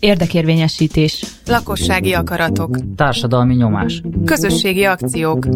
[0.00, 1.24] Érdekérvényesítés.
[1.46, 2.78] Lakossági akaratok.
[2.96, 4.02] Társadalmi nyomás.
[4.24, 5.46] Közösségi akciók.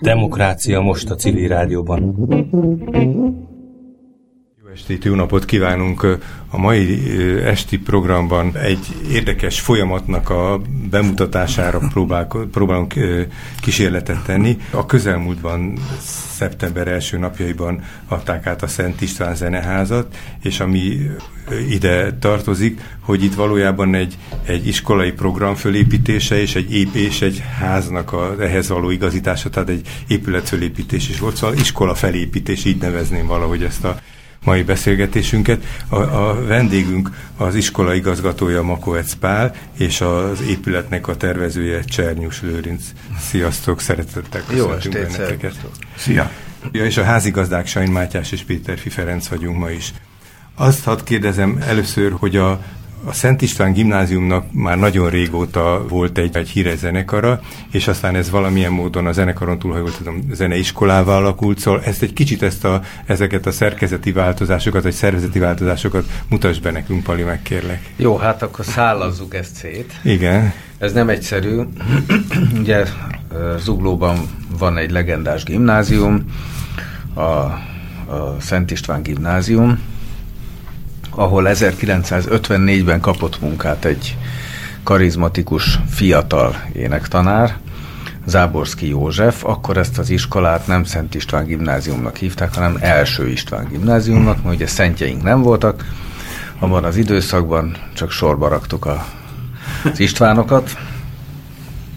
[0.00, 2.28] Demokrácia most a civil rádióban.
[4.74, 6.18] Estét, jó napot kívánunk!
[6.50, 7.00] A mai
[7.44, 10.60] esti programban egy érdekes folyamatnak a
[10.90, 12.94] bemutatására próbál, próbálunk
[13.60, 14.58] kísérletet tenni.
[14.70, 15.78] A közelmúltban
[16.30, 20.98] szeptember első napjaiban adták át a Szent István Zeneházat, és ami
[21.68, 27.42] ide tartozik, hogy itt valójában egy, egy iskolai program fölépítése és egy ép és egy
[27.58, 32.80] háznak a, ehhez való igazítása, tehát egy épület fölépítés is volt, szóval iskola felépítés, így
[32.80, 34.00] nevezném valahogy ezt a
[34.44, 35.64] mai beszélgetésünket.
[35.88, 42.84] A, a vendégünk az iskola igazgatója Makovec Pál, és az épületnek a tervezője Csernyus Lőrinc.
[43.18, 45.54] Sziasztok, szeretettel köszöntünk benneteket.
[45.96, 46.30] Szia!
[46.72, 49.92] Ja, és a házigazdák Sajn Mátyás és Péter Ferenc vagyunk ma is.
[50.54, 52.60] Azt hadd kérdezem először, hogy a,
[53.04, 58.30] a Szent István gimnáziumnak már nagyon régóta volt egy, egy híres zenekara, és aztán ez
[58.30, 62.64] valamilyen módon a zenekaron túl, ha jól tudom, zeneiskolával alakult, szóval ezt egy kicsit ezt
[62.64, 67.92] a, ezeket a szerkezeti változásokat, vagy szervezeti változásokat mutasd be nekünk, Pali, megkérlek.
[67.96, 69.92] Jó, hát akkor szállazzuk ezt szét.
[70.02, 70.52] Igen.
[70.78, 71.60] Ez nem egyszerű.
[72.60, 72.84] Ugye
[73.58, 74.18] Zuglóban
[74.58, 76.24] van egy legendás gimnázium,
[77.14, 79.78] a, a Szent István gimnázium,
[81.10, 84.16] ahol 1954-ben kapott munkát egy
[84.82, 87.56] karizmatikus fiatal énektanár,
[88.26, 94.42] Záborszki József, akkor ezt az iskolát nem Szent István gimnáziumnak hívták, hanem Első István gimnáziumnak,
[94.42, 95.84] mert ugye szentjeink nem voltak,
[96.58, 99.06] abban az időszakban csak sorba raktuk a,
[99.92, 100.76] az Istvánokat.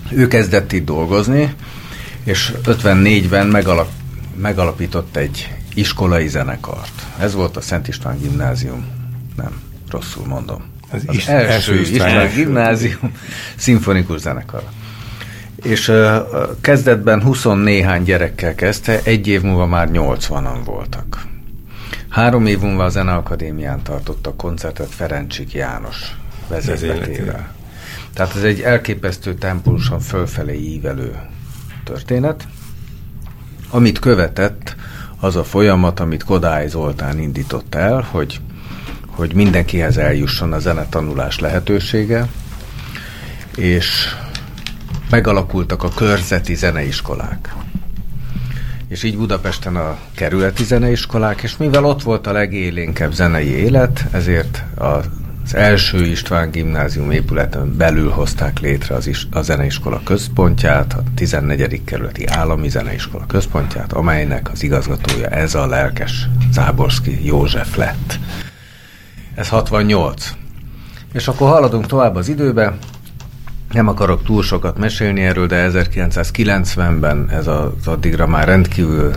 [0.10, 1.54] Ő kezdett itt dolgozni,
[2.24, 3.90] és 54-ben megalap,
[4.36, 7.06] megalapított egy iskolai zenekart.
[7.20, 9.03] Ez volt a Szent István gimnázium
[9.36, 10.64] nem, rosszul mondom.
[10.92, 13.12] Az, az is, első, első István, István gimnázium
[13.56, 14.64] szimfonikus zenekar.
[15.56, 16.16] És uh,
[16.62, 21.26] kezdetben 20 néhány gyerekkel kezdte, egy év múlva már 80-an voltak.
[22.10, 26.16] Három év múlva a Zeneakadémián tartotta koncertet Ferencsik János
[26.48, 27.54] vezetletével.
[28.14, 31.20] Tehát ez egy elképesztő tempulusan fölfelé ívelő
[31.84, 32.48] történet,
[33.70, 34.76] amit követett
[35.20, 38.42] az a folyamat, amit Kodály Zoltán indított el, hogy
[39.16, 42.28] hogy mindenkihez eljusson a zenetanulás lehetősége,
[43.56, 44.16] és
[45.10, 47.54] megalakultak a körzeti zeneiskolák.
[48.88, 54.64] És így Budapesten a kerületi zeneiskolák, és mivel ott volt a legélénkebb zenei élet, ezért
[54.76, 61.84] az első István gimnázium épületen belül hozták létre az is, a zeneiskola központját, a 14.
[61.84, 68.20] kerületi állami zeneiskola központját, amelynek az igazgatója ez a lelkes Záborszki József lett.
[69.36, 70.34] Ez 68.
[71.14, 72.78] És akkor haladunk tovább az időbe.
[73.72, 79.14] Nem akarok túl sokat mesélni erről, de 1990-ben ez az addigra már rendkívül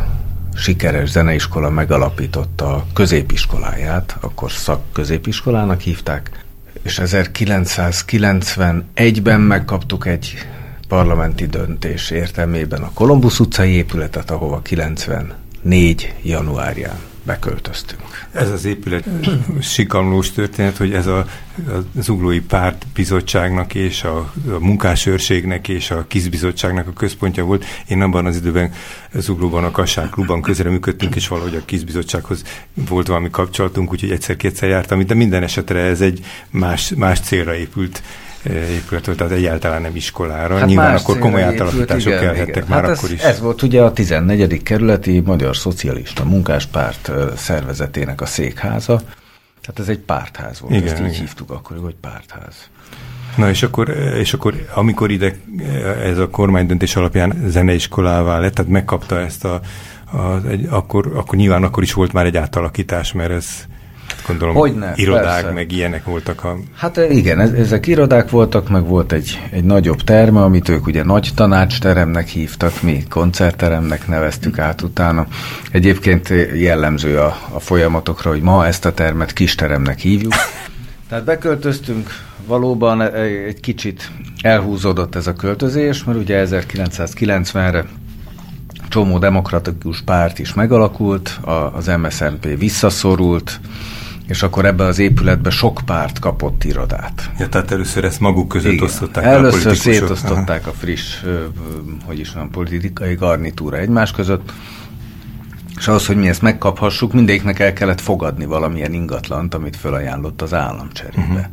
[0.54, 6.44] sikeres zeneiskola megalapította a középiskoláját, akkor szakközépiskolának hívták,
[6.82, 10.34] és 1991-ben megkaptuk egy
[10.88, 18.02] parlamenti döntés értelmében a Kolumbusz utcai épületet, ahova 94 januárján beköltöztünk.
[18.32, 19.08] Ez az épület
[19.60, 26.04] sikamlós történet, hogy ez a, a Zuglói Párt Bizottságnak és a, a munkásőrségnek és a
[26.08, 27.64] kizbizottságnak a központja volt.
[27.88, 28.72] Én abban az időben
[29.14, 32.42] Zuglóban a Kassák klubban közre működtünk, és valahogy a kizbizottsághoz
[32.74, 38.02] volt valami kapcsolatunk, úgyhogy egyszer-kétszer jártam, de minden esetre ez egy más, más célra épült
[38.50, 40.56] épületről, tehát egyáltalán nem iskolára.
[40.56, 42.64] Hát Nyilván akkor komoly átalakítások igen, kelhettek igen.
[42.68, 43.20] már hát akkor ez, is.
[43.20, 44.62] Ez volt ugye a 14.
[44.62, 49.00] kerületi Magyar Szocialista Munkáspárt szervezetének a székháza.
[49.60, 51.18] Tehát ez egy pártház volt, igen, ezt így igen.
[51.18, 52.68] hívtuk akkor, hogy pártház.
[53.36, 55.36] Na és akkor, és akkor amikor ide
[56.02, 59.60] ez a kormánydöntés alapján zeneiskolává lett, tehát megkapta ezt a,
[60.12, 63.46] a egy, akkor, akkor nyilván akkor is volt már egy átalakítás, mert ez
[64.26, 65.50] Gondolom, Hogyne, irodák, persze.
[65.50, 66.44] meg ilyenek voltak.
[66.44, 66.56] A...
[66.74, 71.30] Hát igen, ezek irodák voltak, meg volt egy, egy nagyobb terme, amit ők ugye nagy
[71.34, 75.26] tanácsteremnek hívtak, mi koncertteremnek neveztük át utána.
[75.70, 80.32] Egyébként jellemző a, a folyamatokra, hogy ma ezt a termet kisteremnek hívjuk.
[81.08, 82.10] Tehát beköltöztünk,
[82.46, 83.02] valóban
[83.46, 87.84] egy kicsit elhúzódott ez a költözés, mert ugye 1990-re
[88.88, 91.40] csomó demokratikus párt is megalakult,
[91.72, 93.60] az MSZNP visszaszorult,
[94.26, 97.30] és akkor ebbe az épületbe sok párt kapott irodát.
[97.38, 98.84] Ja, tehát először ezt maguk között Igen.
[98.84, 100.70] osztották Először a szétosztották Aha.
[100.70, 101.22] a friss,
[102.04, 104.52] hogy is van, politikai garnitúra egymás között,
[105.76, 110.54] És ahhoz, hogy mi ezt megkaphassuk, mindegyiknek el kellett fogadni valamilyen ingatlant, amit felajánlott az
[110.54, 111.22] állam cserébe.
[111.22, 111.44] Uh-huh.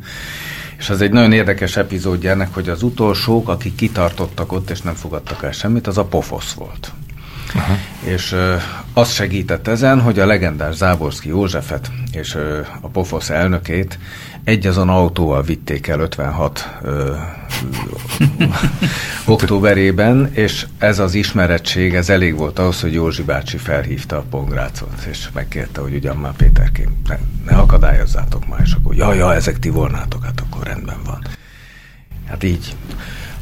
[0.78, 4.94] És az egy nagyon érdekes epizódja ennek, hogy az utolsók, akik kitartottak ott és nem
[4.94, 6.92] fogadtak el semmit, az a pofosz volt.
[7.54, 7.76] Aha.
[8.00, 8.36] És
[8.92, 12.38] az segített ezen, hogy a legendás Záborszki Józsefet és
[12.80, 13.98] a Pofosz elnökét
[14.44, 17.14] egy azon autóval vitték el 56 ö,
[19.26, 25.06] októberében, és ez az ismerettség, ez elég volt ahhoz, hogy Józsi bácsi felhívta a pongrácot,
[25.10, 29.58] és megkérte, hogy ugyan már Péterként ne, ne akadályozzátok már, és akkor ja, ja, ezek
[29.58, 31.26] ti volnátok, hát akkor rendben van.
[32.28, 32.76] Hát így.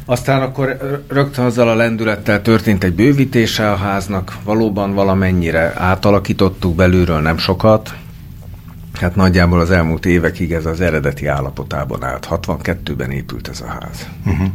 [0.05, 0.77] Aztán akkor
[1.07, 7.93] rögtön azzal a lendülettel történt egy bővítése a háznak, valóban valamennyire átalakítottuk belülről nem sokat,
[8.99, 12.27] Hát nagyjából az elmúlt évekig ez az eredeti állapotában állt.
[12.29, 14.07] 62-ben épült ez a ház.
[14.25, 14.47] Uh-huh.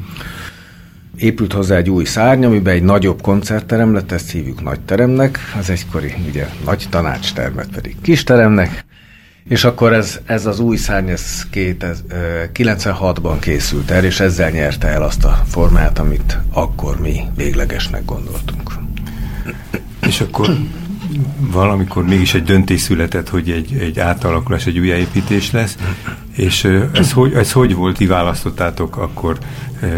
[1.17, 5.71] Épült hozzá egy új szárny, amiben egy nagyobb koncertterem lett, ezt hívjuk nagy teremnek, az
[5.71, 8.85] egykori ugye nagy tanácstermet pedig kis teremnek,
[9.49, 12.03] és akkor ez, ez az új szárny, ez, két, ez
[12.55, 18.73] 96-ban készült el, és ezzel nyerte el azt a formát, amit akkor mi véglegesnek gondoltunk.
[20.07, 20.57] És akkor
[21.39, 25.77] valamikor mégis egy döntés született, hogy egy, egy átalakulás, egy újjáépítés lesz,
[26.39, 29.39] és ez hogy, ez hogy volt, ti választottátok akkor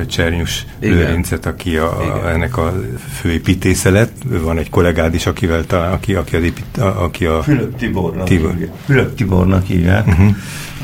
[0.07, 2.75] Csernyus Lőrincet, aki a, a, ennek a
[3.21, 7.43] főépítésze lett, van egy kollégád is, akivel talán, aki, aki, az épít, aki a...
[7.43, 8.55] Fülöp Tibornak, Tibor.
[8.85, 10.07] Fülöp Tibornak hívják.
[10.07, 10.35] Uh-huh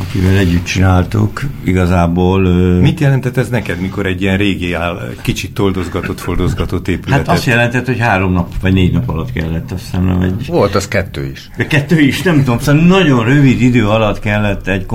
[0.00, 2.40] akivel együtt csináltuk, igazából...
[2.80, 7.26] Mit jelentett ez neked, mikor egy ilyen régi, áll, kicsit toldozgatott, foldozgatott épületet?
[7.26, 10.46] Hát azt jelentett, hogy három nap, vagy négy nap alatt kellett, azt hiszem nem egy...
[10.46, 11.50] Volt az kettő is.
[11.56, 14.86] De kettő is, nem tudom, szóval nagyon rövid idő alatt kellett egy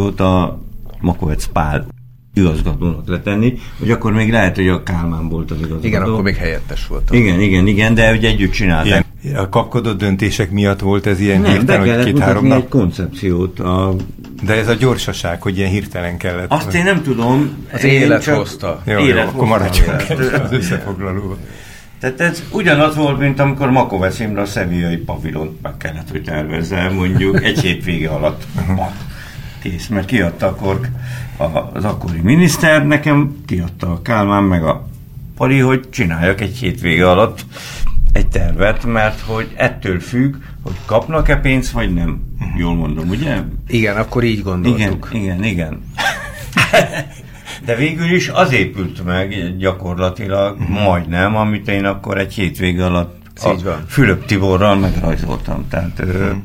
[0.00, 0.58] koncepciót a
[1.00, 1.86] Makovec Pál
[2.34, 5.86] igazgatónak letenni, hogy akkor még lehet, hogy a Kálmán volt az igazgató.
[5.86, 7.10] Igen, akkor még helyettes volt.
[7.10, 9.04] Igen, igen, igen, de hogy együtt csinálták.
[9.36, 12.58] A kapkodott döntések miatt volt ez ilyen Nem, hirtelen, hogy két-három nap?
[12.58, 13.60] egy koncepciót.
[13.60, 13.94] A...
[14.42, 16.50] De ez a gyorsaság, hogy ilyen hirtelen kellett.
[16.50, 17.66] Azt én nem tudom.
[17.72, 18.36] Az élet csak...
[18.36, 18.82] hozta.
[18.86, 19.90] Jó, élet jó, akkor maradjunk
[20.44, 21.38] az összefoglalóval.
[22.00, 26.88] Tehát ez ugyanaz volt, mint amikor Makovesz Imre a szeviai pavilont meg kellett, hogy tervezze
[26.88, 28.46] mondjuk egy hétvége alatt.
[29.62, 30.80] Kész, mert kiadta akkor
[31.72, 34.88] az akkori miniszter, nekem kiadta a Kálmán meg a
[35.36, 37.44] Pali, hogy csináljak egy hétvége alatt
[38.12, 42.20] egy tervet, mert hogy ettől függ, hogy kapnak-e pénzt, vagy nem.
[42.56, 43.36] Jól mondom, ugye?
[43.66, 45.08] Igen, akkor így gondoltuk.
[45.12, 45.82] Igen, igen, igen.
[47.66, 50.82] De végül is az épült meg gyakorlatilag uh-huh.
[50.82, 55.68] majdnem, amit én akkor egy hétvége alatt a Fülöp Tiborral megrajzoltam.
[55.68, 56.36] Tehát, uh-huh.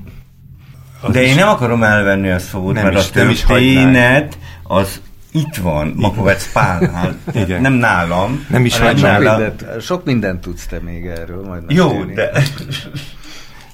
[1.12, 5.94] De én nem akarom elvenni a szót, nem mert is, a történet az itt van,
[5.96, 7.62] Makovec Pálnál, Igen.
[7.62, 8.46] nem nálam.
[8.50, 11.46] Nem is vagy sok, mindent, sok mindent tudsz te még erről.
[11.46, 12.32] Majd Jó, de...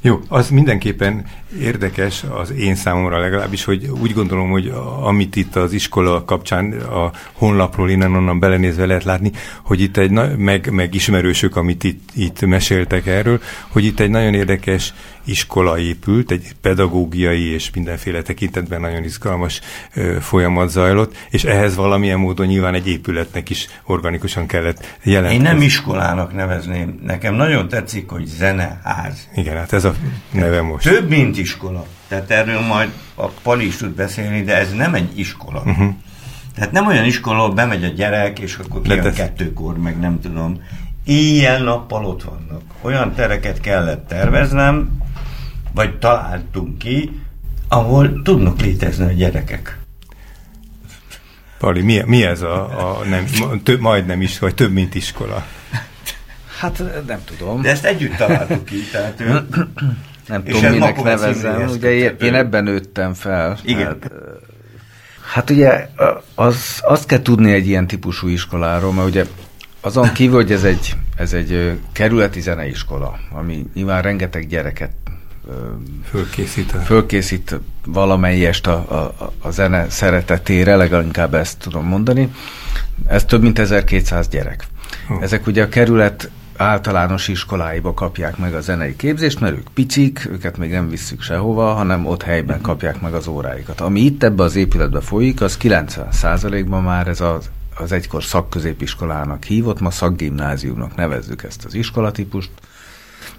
[0.04, 1.26] Jó, az mindenképpen
[1.60, 7.12] érdekes az én számomra legalábbis, hogy úgy gondolom, hogy amit itt az iskola kapcsán a
[7.34, 9.32] honlapról innen-onnan belenézve lehet látni,
[9.64, 14.34] hogy itt egy, meg, meg ismerősök, amit itt, itt meséltek erről, hogy itt egy nagyon
[14.34, 14.94] érdekes
[15.24, 19.62] iskola épült, egy pedagógiai és mindenféle tekintetben nagyon izgalmas
[19.94, 25.46] ö, folyamat zajlott, és ehhez valamilyen módon nyilván egy épületnek is organikusan kellett jelentkezni.
[25.46, 27.00] Én nem iskolának nevezném.
[27.04, 29.30] Nekem nagyon tetszik, hogy zeneház.
[29.36, 29.94] Igen, hát ez a
[30.32, 30.88] neve most.
[30.88, 31.86] Több, mint iskola.
[32.08, 35.62] Tehát erről majd a Pali is tud beszélni, de ez nem egy iskola.
[35.66, 35.94] Uh-huh.
[36.56, 40.62] Tehát nem olyan iskola, ahol bemegy a gyerek, és akkor kijön kettőkor, meg nem tudom.
[41.06, 42.62] Éjjel-nappal ott vannak.
[42.82, 44.90] Olyan tereket kellett terveznem,
[45.74, 47.22] vagy találtunk ki,
[47.68, 49.78] ahol tudnak létezni a gyerekek.
[51.58, 53.26] Pali, mi, mi ez a, a nem,
[53.64, 55.46] több, majdnem is, vagy több, mint iskola?
[56.60, 57.62] Hát nem tudom.
[57.62, 59.26] De ezt együtt találtuk ki, tehát ő...
[60.28, 61.70] Nem és tudom, minek nevezzem.
[61.70, 63.58] Ugye én, én ebben nőttem fel.
[63.64, 63.86] Igen.
[63.86, 64.12] Hát,
[65.34, 65.88] hát ugye
[66.36, 69.26] az, azt kell tudni egy ilyen típusú iskoláról, mert ugye
[69.82, 74.92] azon kívül, hogy ez egy, ez egy kerületi zeneiskola, ami nyilván rengeteg gyereket
[76.10, 82.34] fölkészít, fölkészít valamelyest a, a, a zene szeretetére, legalább ezt tudom mondani.
[83.08, 84.68] Ez több mint 1200 gyerek.
[85.10, 85.22] Oh.
[85.22, 90.58] Ezek ugye a kerület általános iskoláiba kapják meg a zenei képzést, mert ők picik, őket
[90.58, 93.82] még nem visszük sehova, hanem ott helyben kapják meg az óráikat.
[93.82, 99.80] Ami itt ebbe az épületbe folyik, az 90%-ban már ez az, az egykor szakközépiskolának hívott,
[99.80, 102.50] ma szakgimnáziumnak nevezzük ezt az iskolatípust.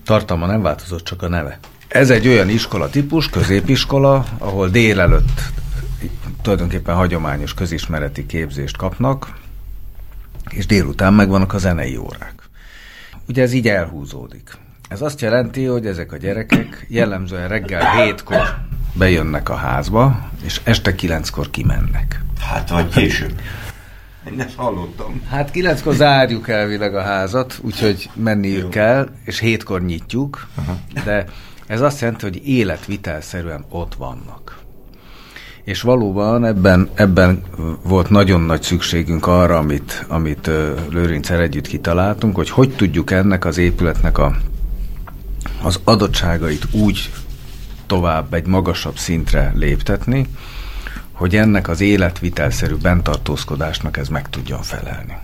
[0.05, 1.59] Tartalma nem változott, csak a neve.
[1.89, 5.41] Ez egy olyan iskola típus, középiskola, ahol délelőtt
[6.43, 9.39] tulajdonképpen hagyományos közismereti képzést kapnak,
[10.51, 12.35] és délután megvannak a zenei órák.
[13.29, 14.51] Ugye ez így elhúzódik.
[14.89, 18.59] Ez azt jelenti, hogy ezek a gyerekek jellemzően reggel hétkor
[18.93, 22.23] bejönnek a házba, és este kilenckor kimennek.
[22.41, 23.41] Hát, vagy később.
[24.31, 25.23] Én ezt hallottam.
[25.29, 30.47] Hát kilenckor zárjuk elvileg a házat, úgyhogy menniük kell, és hétkor nyitjuk,
[31.05, 31.25] de
[31.67, 34.61] ez azt jelenti, hogy életvitelszerűen ott vannak.
[35.64, 37.43] És valóban ebben, ebben
[37.83, 40.47] volt nagyon nagy szükségünk arra, amit, amit
[40.91, 44.37] Lőrincsel együtt kitaláltunk, hogy hogy tudjuk ennek az épületnek a,
[45.62, 47.11] az adottságait úgy
[47.87, 50.26] tovább egy magasabb szintre léptetni,
[51.23, 55.17] hogy ennek az életvitelszerű bentartózkodásnak ez meg tudjon felelni.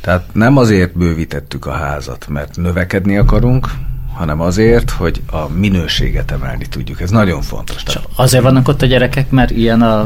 [0.00, 3.68] Tehát nem azért bővítettük a házat, mert növekedni akarunk,
[4.14, 7.00] hanem azért, hogy a minőséget emelni tudjuk.
[7.00, 7.82] Ez nagyon fontos.
[7.82, 10.00] Tehát Csak azért vannak ott a gyerekek, mert ilyen a,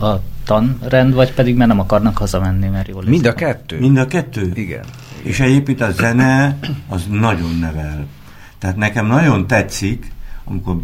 [0.00, 3.78] a, tanrend, vagy pedig mert nem akarnak hazamenni, mert jól mind a kettő?
[3.78, 4.50] Mind a kettő?
[4.54, 4.84] Igen.
[5.22, 8.06] És egyébként a zene az nagyon nevel.
[8.58, 10.12] Tehát nekem nagyon tetszik,
[10.44, 10.76] amikor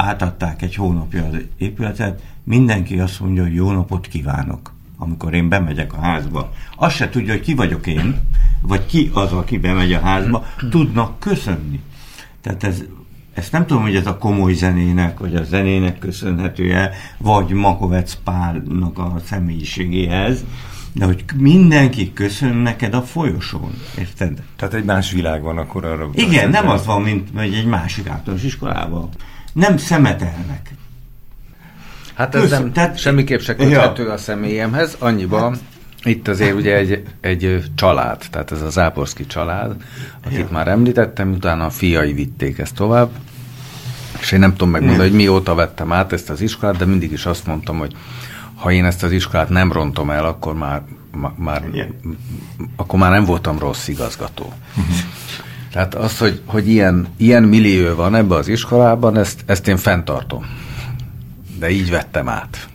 [0.00, 5.92] átadták egy hónapja az épületet, mindenki azt mondja, hogy jó napot kívánok, amikor én bemegyek
[5.92, 6.52] a házba.
[6.76, 8.20] Azt se tudja, hogy ki vagyok én,
[8.60, 11.80] vagy ki az, aki bemegy a házba, tudnak köszönni.
[12.40, 12.82] Tehát ez,
[13.34, 18.98] ezt nem tudom, hogy ez a komoly zenének, vagy a zenének köszönhetője, vagy Makovec Pálnak
[18.98, 20.44] a személyiségéhez,
[20.92, 24.42] de hogy mindenki köszön neked a folyosón, érted?
[24.56, 26.10] Tehát egy más világ van akkor arra.
[26.14, 29.08] Igen, nem az van, mint egy egy másik általános iskolában.
[29.52, 30.70] Nem szemetelnek.
[32.14, 35.56] Hát ez Köszön- nem, tehát- semmiképp se köthető a személyemhez, annyiban,
[36.02, 39.76] itt azért ugye egy, egy család, tehát ez a Záporszki család,
[40.24, 40.48] akit Ja.
[40.50, 43.10] már említettem, utána a fiai vitték ezt tovább,
[44.20, 45.10] és én nem tudom megmondani, Nem.
[45.10, 47.96] hogy mióta vettem át ezt az iskolát, de mindig is azt mondtam, hogy
[48.54, 50.82] ha én ezt az iskolát nem rontom el, akkor már,
[51.36, 51.94] már, Igen.
[52.76, 54.52] akkor már nem voltam rossz igazgató.
[55.72, 60.46] Tehát az, hogy, hogy ilyen, ilyen millió van ebbe az iskolában, ezt, ezt én fenntartom.
[61.58, 62.68] De így vettem át.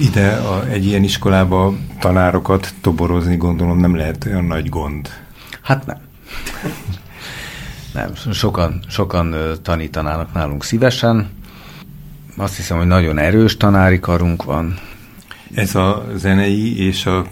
[0.00, 5.08] Ide a, egy ilyen iskolába tanárokat toborozni gondolom nem lehet olyan nagy gond.
[5.62, 5.98] Hát nem.
[7.94, 11.30] Nem, sokan, sokan tanítanának nálunk szívesen.
[12.36, 14.78] Azt hiszem, hogy nagyon erős tanári karunk van.
[15.54, 17.26] Ez a zenei és a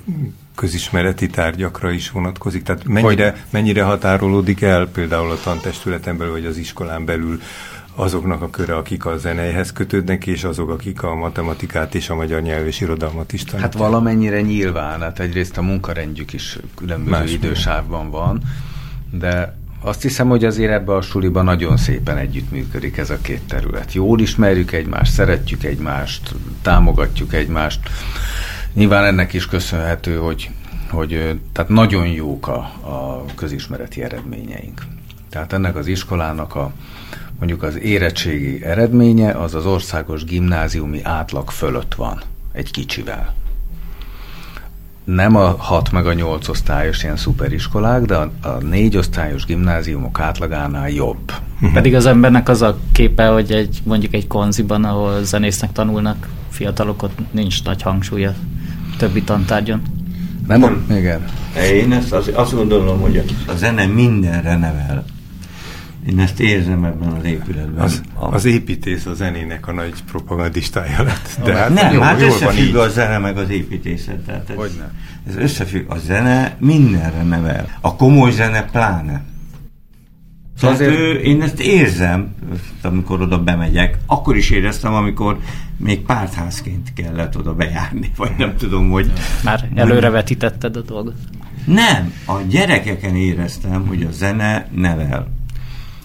[0.54, 2.62] közismereti tárgyakra is vonatkozik?
[2.62, 7.40] Tehát mennyire, mennyire határolódik el például a tantestületen belül, vagy az iskolán belül
[7.94, 12.42] azoknak a köre, akik a zeneihez kötődnek, és azok, akik a matematikát és a magyar
[12.42, 13.72] nyelv és irodalmat is tanítják?
[13.72, 18.42] Hát valamennyire nyilván, hát egyrészt a munkarendjük is különböző Más Más idősávban van,
[19.10, 23.92] de azt hiszem, hogy azért ebbe a suliban nagyon szépen együttműködik ez a két terület.
[23.92, 27.80] Jól ismerjük egymást, szeretjük egymást, támogatjuk egymást.
[28.72, 30.50] Nyilván ennek is köszönhető, hogy,
[30.90, 34.86] hogy tehát nagyon jók a, a közismereti eredményeink.
[35.30, 36.72] Tehát ennek az iskolának a
[37.38, 43.34] mondjuk az érettségi eredménye az az országos gimnáziumi átlag fölött van, egy kicsivel
[45.04, 50.20] nem a 6 meg a 8 osztályos ilyen szuperiskolák, de a, a 4 osztályos gimnáziumok
[50.20, 51.32] átlagánál jobb.
[51.72, 57.02] Pedig az embernek az a képe, hogy egy, mondjuk egy konziban, ahol zenésznek tanulnak fiatalok,
[57.02, 58.34] ott nincs nagy hangsúly a
[58.98, 59.82] többi tantárgyon.
[60.46, 60.60] Nem?
[60.60, 60.86] Nem.
[60.96, 61.24] Igen.
[61.72, 65.04] Én ezt azt, azt gondolom, hogy a, a zene mindenre nevel.
[66.08, 67.84] Én ezt érzem ebben az épületben.
[67.84, 71.38] Az, az építész a zenének a nagy propagandistája lett.
[71.44, 72.74] De hát nem, jó, hát jól van összefügg így.
[72.74, 74.18] a zene meg az építészet.
[74.18, 74.92] Tehát ez, Hogyne.
[75.28, 75.90] ez összefügg.
[75.90, 77.68] A zene mindenre nevel.
[77.80, 79.22] A komoly zene pláne.
[80.60, 82.34] Tehát Azért- ő, én ezt érzem,
[82.82, 83.98] amikor oda bemegyek.
[84.06, 85.38] Akkor is éreztem, amikor
[85.76, 89.12] még pártházként kellett oda bejárni, vagy nem tudom, hogy...
[89.44, 91.14] Már előrevetítetted a dolgot.
[91.64, 95.26] Nem, a gyerekeken éreztem, hogy a zene nevel.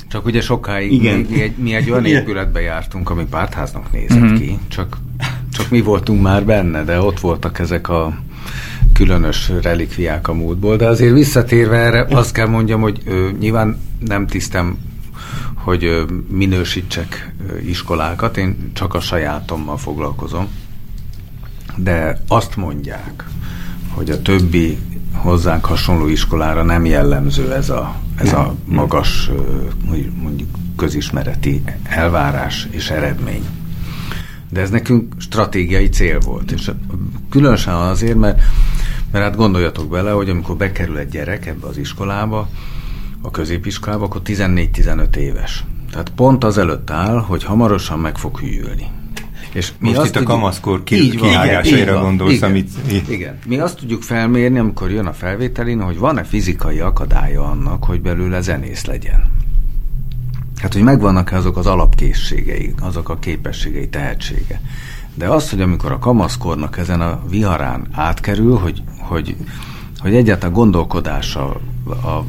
[0.08, 1.18] Csak ugye sokáig Igen.
[1.20, 2.22] Mi, mi, egy, mi egy olyan Igen.
[2.22, 4.34] épületbe jártunk, ami pártháznak nézett Mhm.
[4.36, 4.98] ki, csak,
[5.52, 8.18] csak mi voltunk már benne, de ott voltak ezek a
[8.94, 14.28] különös relikviák a múltból, de azért visszatérve erre azt kell mondjam, hogy ö, nyilván nem
[14.28, 14.78] tisztem,
[15.54, 20.48] hogy ö, minősítsek ö, iskolákat, én csak a sajátommal foglalkozom,
[21.76, 23.24] de azt mondják,
[23.90, 24.78] hogy a többi
[25.18, 29.30] hozzánk hasonló iskolára nem jellemző ez a, ez a magas,
[30.22, 33.46] mondjuk közismereti elvárás és eredmény.
[34.50, 36.72] De ez nekünk stratégiai cél volt, és
[37.30, 38.42] különösen azért, mert,
[39.12, 42.50] mert hát gondoljatok bele, hogy amikor bekerül egy gyerek ebbe az iskolába,
[43.22, 45.66] a középiskolába, akkor 14-15 éves.
[45.92, 48.97] Tehát pont az előtt áll, hogy hamarosan meg fog hűlni.
[49.58, 52.70] És mi Most itt tudjuk, a kamaszkor ki, kihágásaira gondolsz, igen, amit...
[53.08, 53.40] Igen.
[53.46, 58.42] Mi azt tudjuk felmérni, amikor jön a felvételin, hogy van-e fizikai akadálya annak, hogy belőle
[58.42, 59.32] zenész legyen.
[60.62, 64.62] Hát, hogy megvannak-e azok az alapkészségei, azok a képességei, tehetsége.
[65.14, 69.36] De az, hogy amikor a kamaszkornak ezen a viharán átkerül, hogy, hogy,
[69.98, 72.24] hogy egyáltalán gondolkodása, a,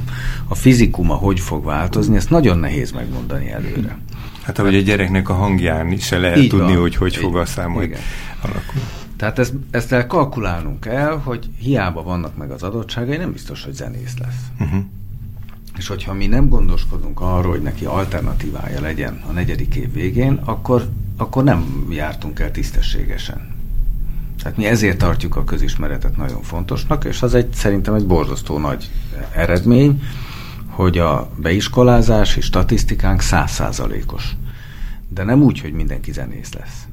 [0.49, 3.99] a fizikuma hogy fog változni, ezt nagyon nehéz megmondani előre.
[4.49, 6.81] Hát ahogy a gyereknek a hangján is se lehet Így tudni, van.
[6.81, 7.99] hogy hogy fog aztán majd
[8.40, 8.88] alakulni.
[9.17, 13.75] Tehát ezt, ezt el kalkulálnunk el, hogy hiába vannak meg az adottságai, nem biztos, hogy
[13.75, 14.45] zenész lesz.
[14.61, 14.81] Uh-huh.
[15.76, 20.88] És hogyha mi nem gondoskodunk arról, hogy neki alternatívája legyen a negyedik év végén, akkor,
[21.17, 23.55] akkor nem jártunk el tisztességesen.
[24.43, 28.90] Tehát mi ezért tartjuk a közismeretet nagyon fontosnak, és az egy szerintem egy borzasztó nagy
[29.35, 30.02] eredmény,
[30.79, 34.37] hogy a beiskolázási statisztikánk százszázalékos.
[35.09, 36.87] De nem úgy, hogy mindenki zenész lesz,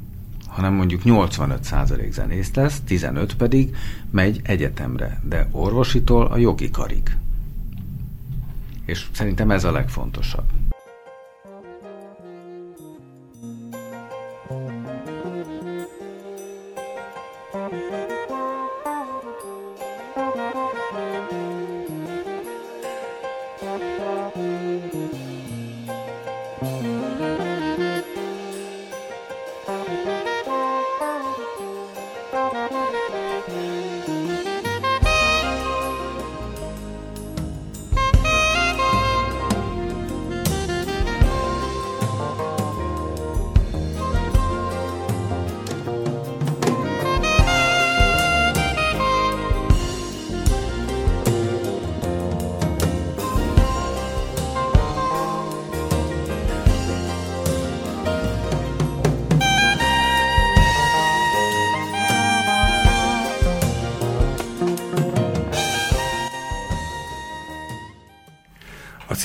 [0.47, 3.75] hanem mondjuk 85% zenész lesz, 15 pedig
[4.11, 7.17] megy egyetemre, de orvositól a jogi karig.
[8.85, 10.45] És szerintem ez a legfontosabb.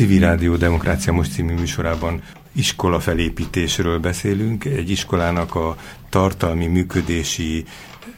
[0.00, 5.76] Civil Rádió Demokrácia Most című műsorában iskola felépítésről beszélünk, egy iskolának a
[6.08, 7.64] tartalmi, működési,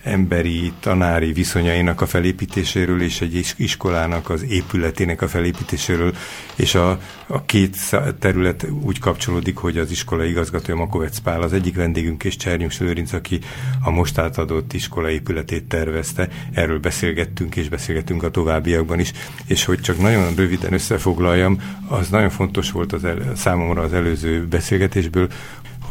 [0.02, 6.14] emberi, tanári viszonyainak a felépítéséről és egy iskolának az épületének a felépítéséről,
[6.54, 7.76] és a, a két
[8.18, 13.12] terület úgy kapcsolódik, hogy az iskola igazgatója Makovec Pál az egyik vendégünk, és Csernyus Lőrinc,
[13.12, 13.38] aki
[13.82, 16.28] a most átadott iskola épületét tervezte.
[16.52, 19.12] Erről beszélgettünk, és beszélgettünk a továbbiakban is,
[19.46, 24.46] és hogy csak nagyon röviden összefoglaljam, az nagyon fontos volt az el, számomra az előző
[24.46, 25.28] beszélgetésből,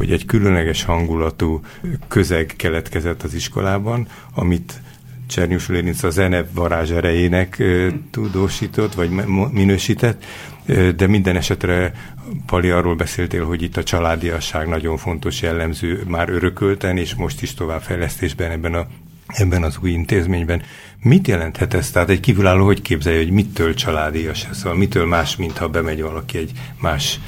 [0.02, 1.62] hogy egy különleges hangulatú
[2.08, 4.82] közeg keletkezett az iskolában, amit
[5.28, 7.64] Csernyus Lérinc a zene varázs erejének
[8.12, 9.10] tudósított, vagy
[9.52, 10.24] minősített,
[10.96, 11.94] de minden esetre
[12.46, 17.54] Pali arról beszéltél, hogy itt a családiasság nagyon fontos jellemző már örökölten, és most is
[17.54, 18.88] továbbfejlesztésben ebben a
[19.28, 20.62] ebben az új intézményben.
[21.02, 21.92] Mit jelenthet ez?
[21.92, 24.58] Tehát egy kívülálló hogy képzelje, hogy mitől családias ez?
[24.58, 27.20] Szóval mitől más, mint ha bemegy valaki egy más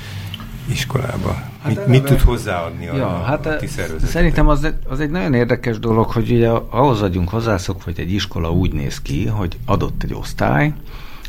[0.65, 1.35] iskolába?
[1.61, 3.67] Hát mit, mit tud hozzáadni a, ja, hát a ti
[4.05, 8.51] Szerintem az, az egy nagyon érdekes dolog, hogy ugye ahhoz vagyunk hozzászok, hogy egy iskola
[8.51, 10.73] úgy néz ki, hogy adott egy osztály,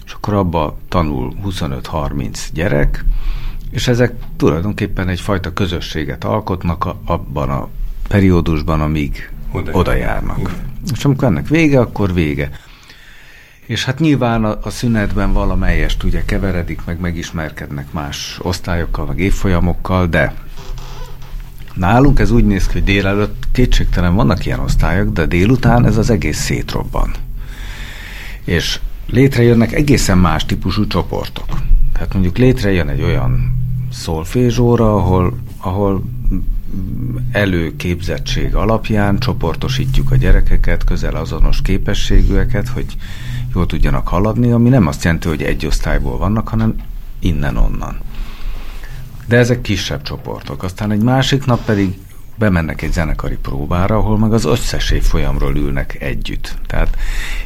[0.06, 3.04] és akkor abba tanul 25-30 gyerek,
[3.70, 7.68] és ezek tulajdonképpen egyfajta közösséget alkotnak a, abban a
[8.08, 10.54] periódusban, amíg oda, oda járnak.
[10.92, 12.50] És amikor ennek vége, akkor vége.
[13.66, 20.06] És hát nyilván a, a szünetben valamelyest ugye keveredik, meg megismerkednek más osztályokkal, meg évfolyamokkal,
[20.06, 20.34] de
[21.74, 26.10] nálunk ez úgy néz ki, hogy délelőtt kétségtelen vannak ilyen osztályok, de délután ez az
[26.10, 27.10] egész szétrobban.
[28.44, 31.48] És létrejönnek egészen más típusú csoportok.
[31.92, 36.04] Tehát mondjuk létrejön egy olyan szolfézsóra, ahol, ahol
[37.32, 42.86] előképzettség alapján csoportosítjuk a gyerekeket, közel azonos képességűeket, hogy
[43.54, 46.74] jól tudjanak haladni, ami nem azt jelenti, hogy egy osztályból vannak, hanem
[47.18, 47.98] innen-onnan.
[49.26, 50.62] De ezek kisebb csoportok.
[50.62, 51.98] Aztán egy másik nap pedig
[52.36, 56.58] bemennek egy zenekari próbára, ahol meg az összes folyamról ülnek együtt.
[56.66, 56.96] Tehát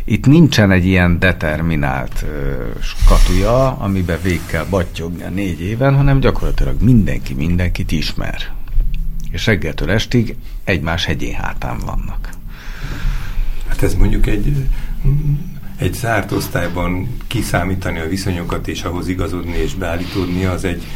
[0.04, 6.20] itt nincsen egy ilyen determinált ö, skatuja, amiben végig kell battyogni a négy éven, hanem
[6.20, 8.56] gyakorlatilag mindenki mindenkit ismer.
[9.30, 12.30] És reggeltől estig egymás hegyén hátán vannak.
[13.68, 14.66] Hát ez mondjuk egy
[15.78, 20.86] egy zárt osztályban kiszámítani a viszonyokat és ahhoz igazodni és beállítódni, az egy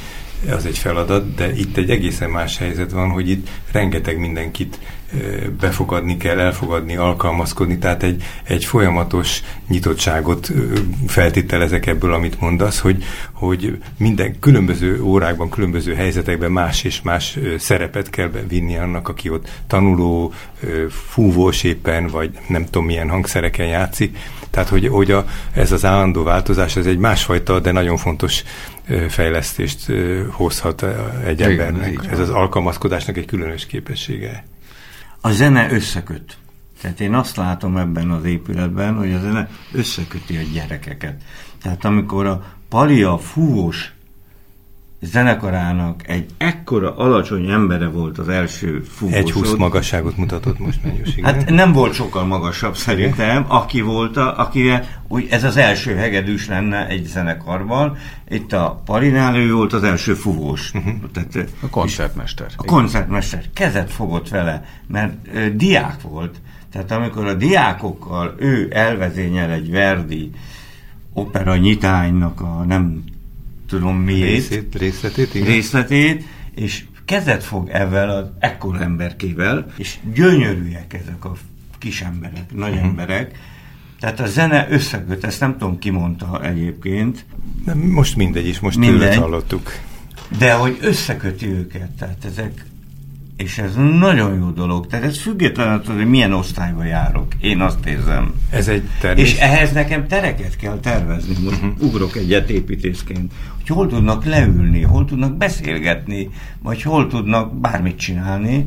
[0.51, 4.79] az egy feladat, de itt egy egészen más helyzet van, hogy itt rengeteg mindenkit
[5.61, 10.53] befogadni kell, elfogadni, alkalmazkodni, tehát egy, egy folyamatos nyitottságot
[11.07, 18.11] feltételezek ebből, amit mondasz, hogy, hogy minden különböző órákban, különböző helyzetekben más és más szerepet
[18.11, 20.33] kell vinni annak, aki ott tanuló,
[20.91, 24.19] fúvós éppen, vagy nem tudom milyen hangszereken játszik.
[24.51, 28.43] Tehát, hogy, hogy a, ez az állandó változás, ez egy másfajta, de nagyon fontos
[29.09, 29.93] fejlesztést
[30.31, 30.85] hozhat
[31.27, 31.99] egy embernek.
[32.11, 34.45] Ez az alkalmazkodásnak egy különös képessége
[35.25, 36.37] a zene összeköt.
[36.81, 41.23] Tehát én azt látom ebben az épületben, hogy a zene összeköti a gyerekeket.
[41.63, 43.93] Tehát amikor a Palia fúvós
[45.03, 49.21] zenekarának egy ekkora alacsony embere volt az első fúvósod.
[49.21, 54.39] Egy húsz magasságot mutatott most Mennyus, Hát nem volt sokkal magasabb szerintem, aki volt, a,
[54.39, 54.73] aki
[55.09, 57.97] úgy ez az első hegedűs lenne egy zenekarban.
[58.29, 60.73] Itt a Palinál ő volt az első fúvós.
[60.75, 60.95] Uh-huh.
[61.13, 62.47] Tehát, a koncertmester.
[62.57, 63.45] A koncertmester.
[63.55, 66.41] Kezet fogott vele, mert ö, diák volt.
[66.73, 70.31] Tehát amikor a diákokkal ő elvezényel egy Verdi
[71.13, 73.05] opera nyitánynak a nem
[73.79, 74.29] tudom miért.
[74.29, 75.47] Részét, részletét, igen.
[75.47, 81.33] Részletét, és kezet fog ezzel az ekkor emberkével, és gyönyörűek ezek a
[81.79, 82.87] kis emberek, nagy uh-huh.
[82.87, 83.39] emberek.
[84.01, 87.25] Tehát a zene összeköt, ezt nem tudom ki mondta egyébként.
[87.65, 89.71] Nem, most mindegy is, most mindegy, hallottuk.
[90.39, 92.65] De hogy összeköti őket, tehát ezek
[93.37, 94.87] és ez nagyon jó dolog.
[94.87, 97.27] Tehát ez független attól, hogy milyen osztályba járok.
[97.41, 98.35] Én azt érzem.
[98.51, 99.33] Ez egy termés.
[99.33, 101.35] És ehhez nekem tereket kell tervezni.
[101.45, 101.83] Most uh-huh.
[101.83, 103.33] ugrok egyet építészként.
[103.57, 106.31] Hogy hol tudnak leülni, hol tudnak beszélgetni,
[106.63, 108.67] vagy hol tudnak bármit csinálni.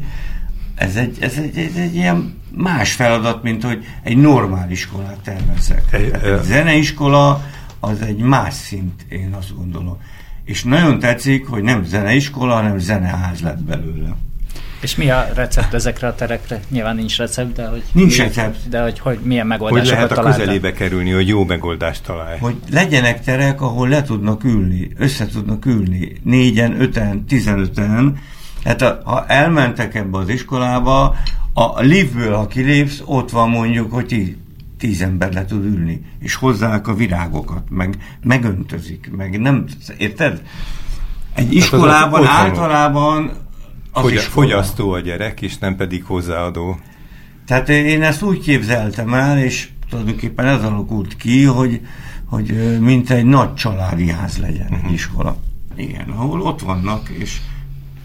[0.76, 5.84] Ez egy, ez egy, ez egy ilyen más feladat, mint hogy egy normál iskolát tervezek.
[5.92, 7.44] Egy, egy zeneiskola
[7.80, 9.98] az egy más szint, én azt gondolom.
[10.46, 14.16] És nagyon tetszik, hogy nem zeneiskola, hanem zeneház lett belőle.
[14.86, 16.60] És mi a recept ezekre a terekre?
[16.70, 17.84] Nyilván nincs recept, de hogy...
[17.92, 18.70] Nincs recept.
[18.70, 20.40] De hogy, hogy milyen megoldásokat Hogy lehet a találtam?
[20.40, 22.40] közelébe kerülni, hogy jó megoldást találj.
[22.40, 28.18] Hogy legyenek terek, ahol le tudnak ülni, össze tudnak ülni, négyen, öten, tizenöten.
[28.64, 31.16] Hát a, ha elmentek ebbe az iskolába,
[31.54, 34.34] a livből, ha kilépsz, ott van mondjuk, hogy tíz,
[34.78, 39.66] tíz ember le tud ülni, és hozzák a virágokat, meg megöntözik, meg nem,
[39.98, 40.42] érted?
[41.34, 43.44] Egy iskolában általában
[44.02, 46.80] Fogy- fogyasztó a gyerek, és nem pedig hozzáadó.
[47.46, 51.82] Tehát én ezt úgy képzeltem el, és tulajdonképpen ez alakult ki, hogy,
[52.26, 55.38] hogy mint egy nagy családi ház legyen egy iskola.
[55.76, 57.38] Igen, ahol ott vannak, és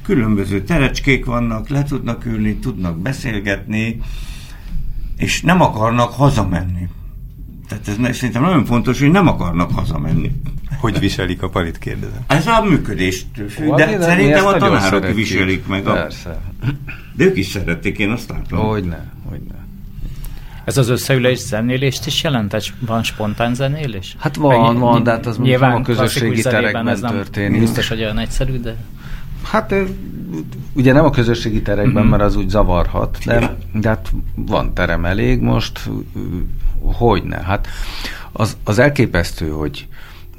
[0.02, 4.00] különböző terecskék vannak, le tudnak ülni, tudnak beszélgetni,
[5.16, 6.88] és nem akarnak hazamenni.
[7.68, 10.32] Tehát ez szerintem nagyon fontos, hogy nem akarnak hazamenni.
[10.78, 12.24] Hogy viselik a palit, kérdezem?
[12.26, 15.16] Ez a működést függ, de de szerintem a tanárok szeretjük.
[15.16, 15.86] viselik meg.
[15.86, 15.92] A...
[15.92, 16.40] Persze.
[17.16, 18.58] De ők is szerették, én azt látom.
[18.58, 19.54] Hogyne, hogyne.
[20.64, 22.54] Ez az összeülés zenélést is jelent?
[22.54, 24.16] Ez van spontán zenélés?
[24.18, 27.50] Hát van, Meg, van, de hát az nyilván a közösségi terekben ez történik.
[27.50, 28.76] Nem biztos, hogy olyan egyszerű, de...
[29.42, 29.74] Hát
[30.72, 32.10] ugye nem a közösségi terekben, mm-hmm.
[32.10, 35.90] mert az úgy zavarhat, de, de hát van terem elég most,
[36.80, 37.42] hogyne.
[37.42, 37.68] Hát
[38.32, 39.86] az, az elképesztő, hogy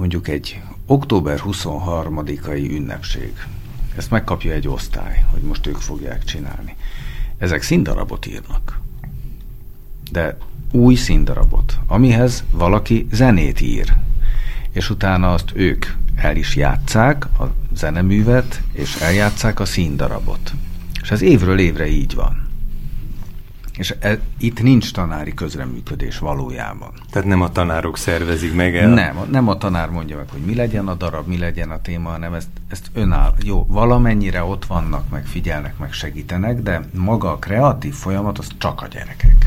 [0.02, 3.34] mondjuk egy október 23-ai ünnepség,
[3.98, 6.76] ezt megkapja egy osztály, hogy most ők fogják csinálni.
[7.38, 8.80] Ezek színdarabot írnak.
[10.12, 10.38] De
[10.72, 13.94] új színdarabot, amihez valaki zenét ír,
[14.72, 15.86] és utána azt ők
[16.16, 20.54] el is játszák, a zeneművet, és eljátszák a színdarabot.
[21.02, 22.51] És ez évről évre így van.
[23.78, 26.92] És e, itt nincs tanári közreműködés valójában.
[27.12, 28.90] Tehát nem a tanárok szervezik meg el?
[28.90, 32.10] Nem, nem a tanár mondja meg, hogy mi legyen a darab, mi legyen a téma,
[32.10, 33.34] hanem ezt, ezt önáll.
[33.44, 38.82] Jó, valamennyire ott vannak, meg figyelnek, meg segítenek, de maga a kreatív folyamat az csak
[38.82, 39.46] a gyerekek.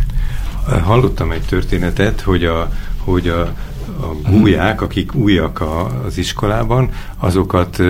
[0.82, 3.54] Hallottam egy történetet, hogy a, hogy a
[4.00, 7.80] a gúlyák, akik újak a, az iskolában, azokat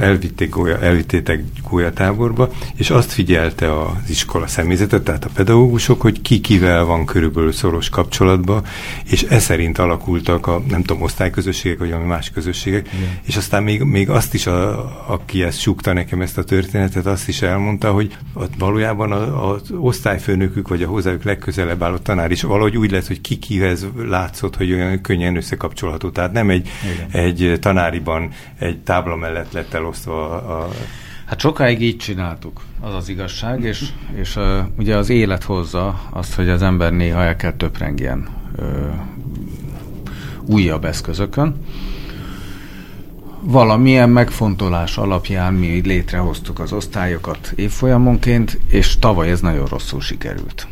[0.00, 6.40] elvitték gólya, elvittétek gólyatáborba, és azt figyelte az iskola személyzetet, tehát a pedagógusok, hogy ki
[6.40, 8.64] kivel van körülbelül szoros kapcsolatban,
[9.04, 13.18] és e szerint alakultak a, nem tudom, osztályközösségek, vagy ami más közösségek, Igen.
[13.22, 17.28] és aztán még, még azt is, a, aki ezt súgta nekem ezt a történetet, azt
[17.28, 18.16] is elmondta, hogy
[18.58, 23.36] valójában az osztályfőnökük, vagy a hozzájuk legközelebb álló tanár is valahogy úgy lett, hogy ki
[23.36, 26.10] kihez látszott, hogy olyan könnyen összekapcsolható.
[26.10, 26.68] Tehát nem egy,
[27.12, 30.68] egy tanáriban egy tábla mellett lett elosztva a, a
[31.32, 36.34] Hát sokáig így csináltuk, az az igazság, és, és uh, ugye az élet hozza azt,
[36.34, 38.28] hogy az ember néha el kell töprengjen
[38.58, 38.66] uh,
[40.46, 41.56] újabb eszközökön.
[43.40, 50.66] valamilyen megfontolás alapján mi létrehoztuk az osztályokat évfolyamonként, és tavaly ez nagyon rosszul sikerült.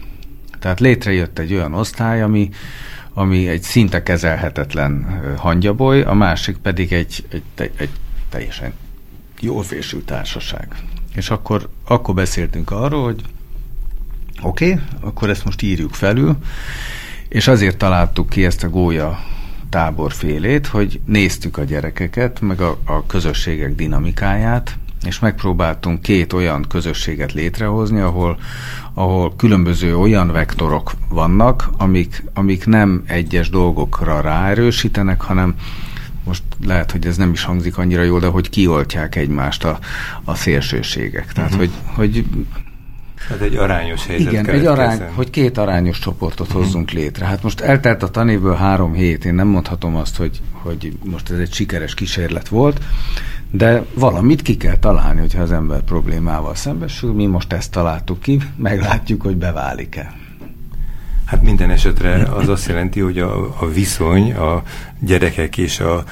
[0.59, 2.49] Tehát létrejött egy olyan osztály, ami,
[3.21, 7.91] ami egy szinte kezelhetetlen hangyaboly, a másik pedig egy, egy, egy
[8.29, 8.73] teljesen
[9.41, 10.69] jól fésült társaság.
[11.15, 13.23] És akkor, akkor beszéltünk arról, hogy
[14.43, 16.37] oké, okay, akkor ezt most írjuk felül,
[17.29, 19.19] és azért találtuk ki ezt a gólya
[19.69, 27.33] táborfélét, hogy néztük a gyerekeket, meg a, a közösségek dinamikáját, és megpróbáltunk két olyan közösséget
[27.33, 28.39] létrehozni, ahol,
[28.95, 35.55] ahol különböző olyan vektorok vannak, amik, amik nem egyes dolgokra ráerősítenek, hanem
[36.25, 39.79] most lehet, hogy ez nem is hangzik annyira jól, de hogy kioltják egymást a,
[40.25, 41.33] a szélsőségek.
[41.33, 41.69] Tehát, uh-huh.
[41.95, 42.25] hogy, hogy
[43.29, 46.63] Hát egy arányos helyzet Igen, egy arány, hogy két arányos csoportot uh-huh.
[46.63, 47.27] hozzunk létre.
[47.27, 51.39] Hát most eltelt a tanévből három hét, én nem mondhatom azt, hogy, hogy most ez
[51.39, 52.81] egy sikeres kísérlet volt,
[53.51, 57.13] de valamit ki kell találni, hogyha az ember problémával szembesül.
[57.13, 60.13] Mi most ezt találtuk ki, meglátjuk, hogy beválik-e.
[61.25, 64.63] Hát minden esetre az azt jelenti, hogy a, a viszony a
[65.01, 66.05] gyerekek és a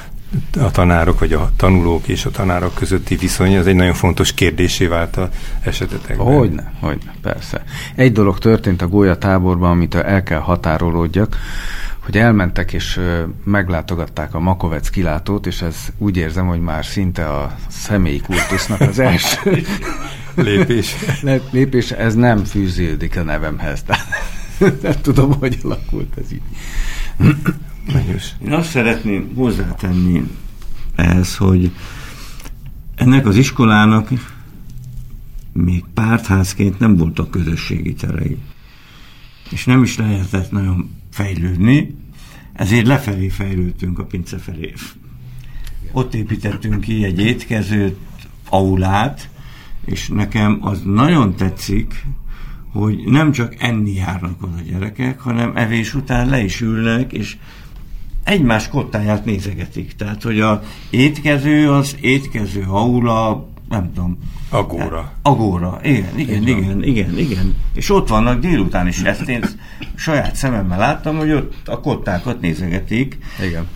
[0.61, 4.87] a tanárok, vagy a tanulók és a tanárok közötti viszony, az egy nagyon fontos kérdésé
[4.87, 5.29] vált a
[5.61, 6.27] esetetekben.
[6.27, 7.65] Hogyne, hogyne, persze.
[7.95, 11.37] Egy dolog történt a Gólya táborban, amit el kell határolódjak,
[12.09, 13.01] hogy elmentek és
[13.45, 18.99] meglátogatták a Makovec kilátót, és ez úgy érzem, hogy már szinte a személyi kultusznak az
[18.99, 19.65] első
[20.35, 20.95] lépés.
[21.51, 23.85] lépés, ez nem fűződik a nevemhez.
[24.83, 26.43] nem tudom, hogy alakult ez így.
[28.45, 30.31] Én azt szeretném hozzátenni
[30.97, 31.73] ehhez, hogy
[32.95, 34.09] ennek az iskolának
[35.53, 38.39] még pártházként nem voltak közösségi terei.
[39.51, 41.95] És nem is lehetett nagyon fejlődni,
[42.53, 44.73] ezért lefelé fejlődtünk a pince felé.
[45.93, 47.97] Ott építettünk ki egy étkezőt,
[48.49, 49.29] aulát,
[49.85, 52.05] és nekem az nagyon tetszik,
[52.73, 57.37] hogy nem csak enni járnak oda gyerekek, hanem evés után le is ülnek, és
[58.25, 59.93] egymás kottáját nézegetik.
[59.93, 64.19] Tehát, hogy a étkező az étkező aula, nem tudom.
[64.51, 65.13] Agóra.
[65.23, 67.57] Agóra, igen, igen, igen, igen, igen, igen.
[67.75, 69.01] És ott vannak délután is.
[69.03, 69.45] Ezt én
[69.95, 73.19] saját szememmel láttam, hogy ott a kottákat nézegetik.
[73.43, 73.67] Igen.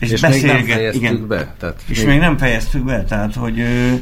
[0.00, 1.54] És, és még nem fejeztük igen, be.
[1.58, 2.06] Tehát és még...
[2.06, 3.94] még nem fejeztük be, tehát, hogy ö,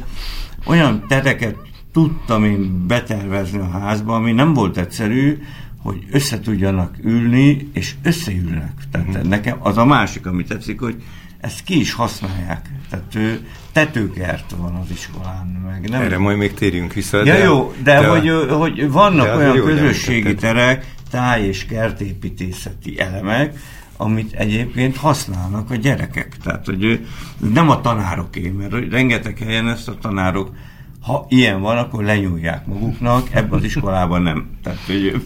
[0.65, 1.55] olyan tereket
[1.93, 5.37] tudtam én betervezni a házba, ami nem volt egyszerű,
[5.81, 8.73] hogy össze tudjanak ülni, és összeülnek.
[8.91, 9.23] Tehát uh-huh.
[9.23, 11.03] nekem az a másik, ami tetszik, hogy
[11.47, 12.69] ezt ki is használják.
[12.89, 15.45] Tehát ő, tetőkert van az iskolán.
[15.65, 17.17] Meg nem Erre majd még térjünk vissza.
[17.17, 21.45] Ja, de, jó, de, de hogy, a, hogy vannak de olyan jó, közösségi terek, táj-
[21.45, 23.59] és kertépítészeti elemek,
[23.97, 26.37] amit egyébként használnak a gyerekek.
[26.43, 27.07] Tehát, hogy
[27.53, 30.51] nem a tanároké, mert rengeteg helyen ezt a tanárok
[31.01, 34.49] ha ilyen van, akkor lenyúlják maguknak, ebben az iskolában nem.
[34.63, 35.23] Tehát, hogy...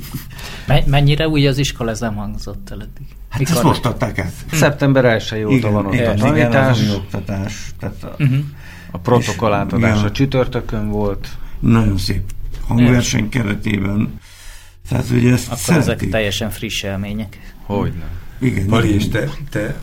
[0.86, 3.06] Mennyire új az iskola, ez nem hangzott el eddig?
[3.32, 4.34] Hát Mikor ezt most adták át.
[4.52, 6.82] Szeptember 1 óta igen, van ott igen, a tanítás.
[6.82, 7.72] Igen, oktatás.
[7.80, 8.38] Tehát a, uh-huh.
[8.92, 11.30] a protokoll átadása ja, csütörtökön volt.
[11.60, 12.22] Nagyon szép
[12.68, 14.20] hangverseny keretében.
[14.90, 15.92] Tehát ugye ezt Akkor szeretik.
[15.92, 17.54] ezek teljesen friss élmények.
[17.64, 18.10] Hogy nem.
[18.50, 19.76] Igen, Pali, és te, te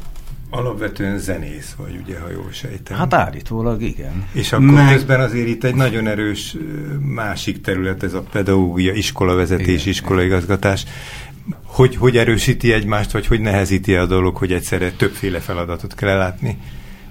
[0.50, 2.96] Alapvetően zenész vagy, ugye, ha jól sejtem.
[2.96, 4.24] Hát állítólag igen.
[4.32, 4.92] És akkor Meg...
[4.92, 6.56] közben azért itt egy nagyon erős
[7.00, 10.84] másik terület, ez a pedagógia, iskolavezetés, igen, iskolaigazgatás.
[11.64, 16.58] Hogy, hogy erősíti egymást, vagy hogy nehezíti a dolog, hogy egyszerre többféle feladatot kell látni?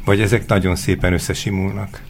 [0.06, 2.02] Vagy ezek nagyon szépen összesimulnak?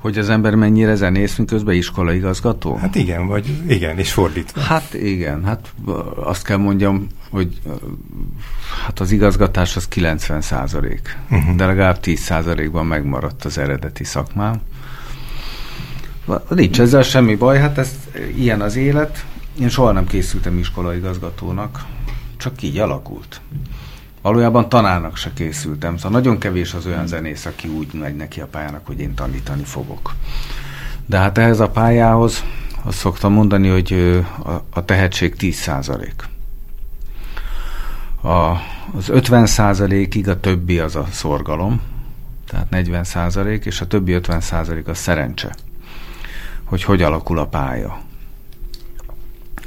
[0.00, 2.76] Hogy az ember mennyire zenész, miközben iskolaigazgató?
[2.76, 4.60] Hát igen, vagy igen, és fordítva.
[4.60, 5.72] Hát igen, hát
[6.14, 7.60] azt kell mondjam, hogy
[8.84, 11.56] hát az igazgatás az 90 százalék, uh-huh.
[11.56, 14.60] de legalább 10 százalékban megmaradt az eredeti szakmám.
[16.48, 17.90] Nincs ezzel semmi baj, hát ez
[18.36, 19.24] ilyen az élet.
[19.60, 21.84] Én soha nem készültem iskolaigazgatónak,
[22.36, 23.40] csak így alakult.
[24.22, 28.46] Valójában tanárnak se készültem, szóval nagyon kevés az olyan zenész, aki úgy megy neki a
[28.46, 30.14] pályának, hogy én tanítani fogok.
[31.06, 32.44] De hát ehhez a pályához
[32.82, 33.92] azt szoktam mondani, hogy
[34.44, 36.28] a, a tehetség 10 százalék.
[38.96, 41.80] Az 50 százalékig a többi az a szorgalom,
[42.46, 45.54] tehát 40 százalék, és a többi 50 százalék a szerencse,
[46.64, 48.10] hogy hogy alakul a pálya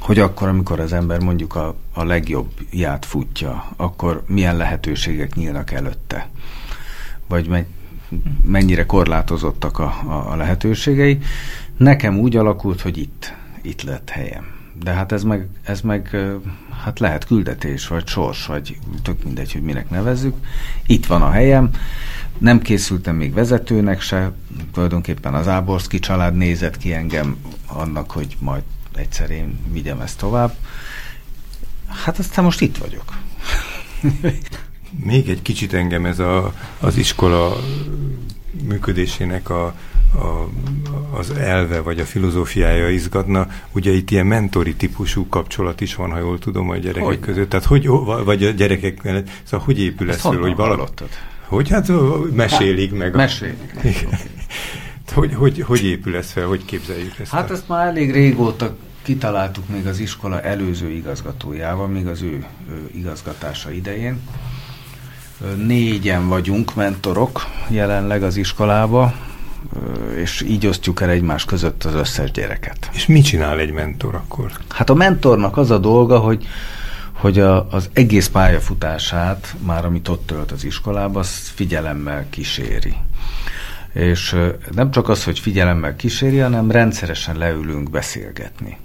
[0.06, 5.70] hogy akkor, amikor az ember mondjuk a, a legjobb ját futja, akkor milyen lehetőségek nyílnak
[5.70, 6.28] előtte?
[7.28, 7.64] Vagy me,
[8.44, 11.18] mennyire korlátozottak a, a, a lehetőségei.
[11.76, 14.44] Nekem úgy alakult, hogy itt, itt lett helyem.
[14.82, 16.16] De hát ez meg, ez meg
[16.82, 20.34] hát lehet küldetés, vagy sors, vagy tök mindegy, hogy minek nevezzük.
[20.86, 21.70] Itt van a helyem,
[22.38, 24.32] nem készültem még vezetőnek se,
[24.72, 28.62] tulajdonképpen az Áborszki család nézett ki engem annak, hogy majd
[28.96, 30.54] egyszer én vigyem ezt tovább.
[32.04, 33.04] Hát aztán most itt vagyok.
[35.04, 37.56] Még egy kicsit engem ez a, az iskola
[38.62, 39.64] működésének a,
[40.14, 40.48] a,
[41.18, 43.48] az elve vagy a filozófiája izgatna.
[43.72, 47.20] Ugye itt ilyen mentori típusú kapcsolat is van, ha jól tudom, a gyerekek hogy?
[47.20, 47.48] között.
[47.48, 47.86] Tehát hogy,
[48.24, 50.82] vagy a gyerekek mellett, szóval hogy épül ez föl, hogy valami...
[51.46, 51.90] Hogy hát
[52.32, 53.14] mesélik meg.
[53.14, 53.16] A...
[53.16, 53.72] Mesélik.
[55.16, 57.30] Hogy, hogy, hogy épül ez fel, hogy képzeljük ezt?
[57.30, 57.52] Hát a...
[57.52, 63.70] ezt már elég régóta kitaláltuk még az iskola előző igazgatójával, még az ő, ő igazgatása
[63.70, 64.20] idején.
[65.56, 69.14] Négyen vagyunk mentorok jelenleg az iskolába,
[70.16, 72.90] és így osztjuk el egymás között az összes gyereket.
[72.92, 74.52] És mit csinál egy mentor akkor?
[74.68, 76.46] Hát a mentornak az a dolga, hogy
[77.12, 82.96] hogy a, az egész pályafutását, már amit ott tölt az iskolába, az figyelemmel kíséri.
[83.96, 84.36] És
[84.74, 88.76] nem csak az, hogy figyelemmel kíséri, hanem rendszeresen leülünk beszélgetni.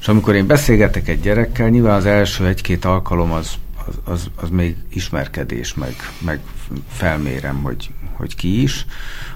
[0.00, 3.54] És amikor én beszélgetek egy gyerekkel, nyilván az első egy-két alkalom az,
[3.86, 6.40] az, az, az még ismerkedés, meg, meg
[6.88, 8.86] felmérem, hogy, hogy ki is,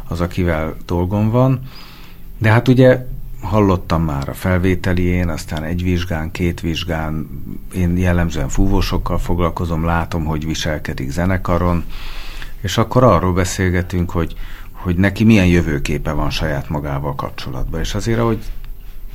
[0.09, 1.61] az, akivel dolgom van.
[2.39, 3.07] De hát ugye
[3.41, 7.29] hallottam már a felvételién, aztán egy vizsgán, két vizsgán,
[7.75, 11.85] én jellemzően fúvósokkal foglalkozom, látom, hogy viselkedik zenekaron,
[12.61, 14.37] és akkor arról beszélgetünk, hogy,
[14.87, 17.81] hogy neki milyen jövőképe van saját magával kapcsolatban.
[17.81, 18.39] És azért, ahogy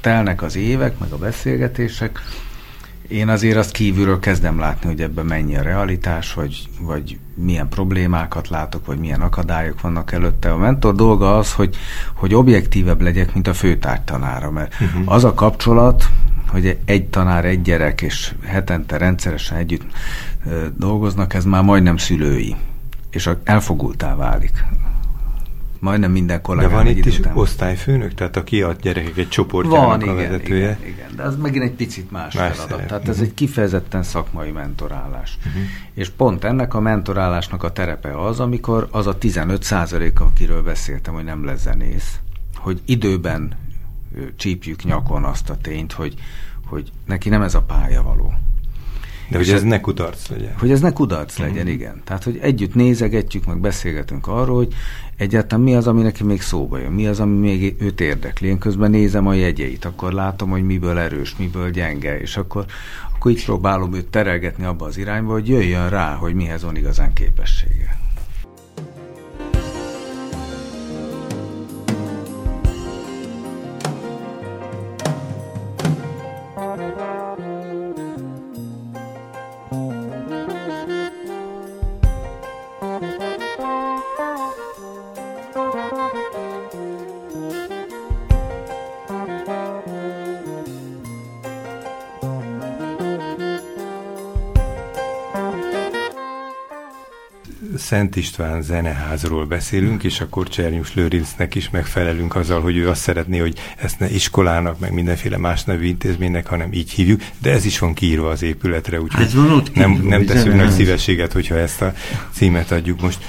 [0.02, 2.20] telnek az évek, meg a beszélgetések,
[3.08, 8.50] én azért azt kívülről kezdem látni, hogy ebben mennyi a realitás, vagy, vagy milyen problémákat
[8.50, 10.52] látok, vagy milyen akadályok vannak előtte.
[10.52, 11.76] A mentor dolga az, hogy,
[12.14, 15.14] hogy objektívebb legyek, mint a főtártanára, mert uh-huh.
[15.14, 16.10] az a kapcsolat,
[16.48, 19.86] hogy egy tanár, egy gyerek, és hetente rendszeresen együtt
[20.76, 22.56] dolgoznak, ez már majdnem szülői,
[23.10, 24.64] és elfogultá válik
[25.82, 26.70] majdnem minden kollégám.
[26.70, 27.38] De van itt is után.
[27.38, 30.78] osztályfőnök, tehát a kiadt gyerekek egy csoportjának van, a igen, vezetője?
[30.80, 32.70] Igen, igen, de az megint egy picit más, más feladat.
[32.70, 32.88] Szerep.
[32.88, 33.10] Tehát uh-huh.
[33.10, 33.26] ez mhm.
[33.26, 35.38] egy kifejezetten szakmai mentorálás.
[35.46, 35.62] Uh-huh.
[35.94, 41.14] És pont ennek a mentorálásnak a terepe az, amikor az a 15 százalék, akiről beszéltem,
[41.14, 42.20] hogy nem lesz zenész,
[42.56, 43.56] hogy időben
[44.36, 46.14] csípjük nyakon azt a tényt, hogy,
[46.66, 48.34] hogy neki nem ez a pálya való.
[49.32, 50.54] De hogy ez ne kudarc legyen.
[50.60, 51.72] Hogy ez ne kudarc legyen, uh-huh.
[51.72, 52.02] igen.
[52.04, 54.74] Tehát, hogy együtt nézegetjük, meg beszélgetünk arról, hogy
[55.18, 58.48] egyáltalán mi az, ami neki még szóba jön, mi az, ami még őt érdekli.
[58.48, 62.66] Én közben nézem a jegyeit, akkor látom, hogy miből erős, miből gyenge, és akkor,
[63.16, 67.14] akkor így próbálom őt terelgetni abba az irányba, hogy jöjjön rá, hogy mihez van igazán
[67.14, 68.00] képessége.
[97.92, 103.38] Szent István zeneházról beszélünk, és akkor Csernyus Lőrincnek is megfelelünk azzal, hogy ő azt szeretné,
[103.38, 107.80] hogy ezt ne iskolának, meg mindenféle más nevű intézménynek, hanem így hívjuk, de ez is
[107.80, 111.82] van kiírva az épületre, úgyhogy ez van ott nem, nem teszünk nagy szívességet, hogyha ezt
[111.82, 111.94] a
[112.34, 113.26] címet adjuk most.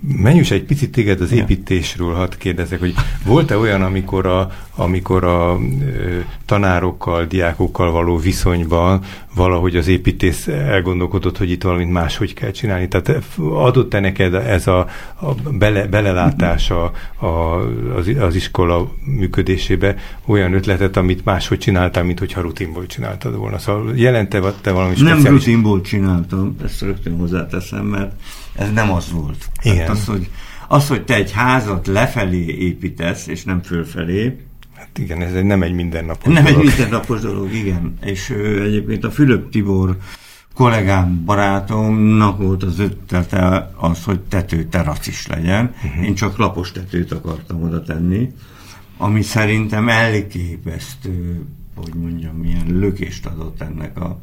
[0.00, 5.24] Menj is egy picit téged az építésről, hadd kérdezek, hogy volt-e olyan, amikor a, amikor
[5.24, 9.02] a ö, tanárokkal, diákokkal való viszonyban
[9.34, 12.88] valahogy az építész elgondolkodott, hogy itt valamit máshogy kell csinálni?
[12.88, 14.86] Tehát adott-e neked ez a,
[15.20, 17.26] a bele, belelátás a, a,
[17.96, 23.58] az, az iskola működésébe olyan ötletet, amit máshogy csináltál, mint hogyha rutinból csináltad volna?
[23.58, 25.22] Szóval jelente te valami speciális?
[25.22, 28.12] Nem rutinból csináltam, ezt rögtön hozzáteszem, mert
[28.56, 29.48] ez nem az volt.
[29.62, 29.78] Igen.
[29.78, 30.30] Hát az, hogy,
[30.68, 34.36] az, hogy te egy házat lefelé építesz, és nem fölfelé,
[34.76, 36.60] Hát igen, ez egy, nem egy mindennapos Nem dolog.
[36.60, 37.94] egy mindennapos dolog, igen.
[38.04, 39.96] És ő, egyébként a Fülöp Tibor
[40.54, 45.74] kollégám, barátomnak volt az ötlete az, hogy tető terasz is legyen.
[45.84, 46.04] Uh-huh.
[46.04, 48.32] Én csak lapos tetőt akartam oda tenni,
[48.96, 54.20] ami szerintem elképesztő, hogy mondjam, milyen lökést adott ennek a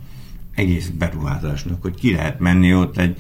[0.56, 3.18] egész beruházásnak, hogy ki lehet menni ott egy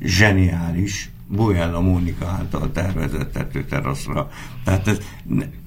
[0.00, 4.30] zseniális Bujella Mónika által tervezett tetőteraszra.
[4.64, 4.98] Tehát ez,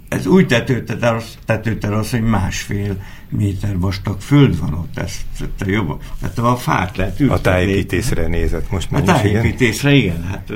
[0.10, 5.26] ez új tetőterasz, tetőterasz, hogy másfél méter vastag föld van ott, ezt
[5.58, 5.98] te jobban.
[6.19, 7.39] Tehát a fát lehet ültetni.
[7.39, 9.02] A tájépítészre nézett most már.
[9.02, 10.16] A tájépítészre, igen.
[10.16, 10.28] igen.
[10.28, 10.51] Hát,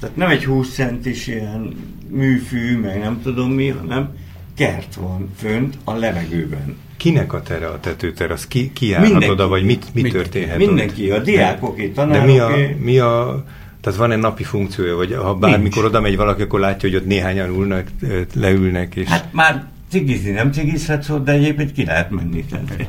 [0.00, 1.76] tehát nem egy 20 centis ilyen
[2.10, 4.14] műfű, meg nem tudom mi, hanem
[4.54, 6.76] kert van fönt a levegőben.
[6.96, 8.30] Kinek a tere a tetőter?
[8.30, 9.34] Az ki, ki járhat Mindenki.
[9.34, 10.16] oda, vagy mit, mi Mindenki.
[10.18, 11.18] történhet Mindenki, ott?
[11.18, 13.44] a diákoké, De mi a, mi a
[13.80, 17.06] tehát van egy napi funkciója, vagy ha bármikor oda megy valaki, akkor látja, hogy ott
[17.06, 17.90] néhányan ülnek,
[18.34, 22.44] leülnek, és Hát már cigizni nem cigizhetsz ott, de egyébként ki lehet menni.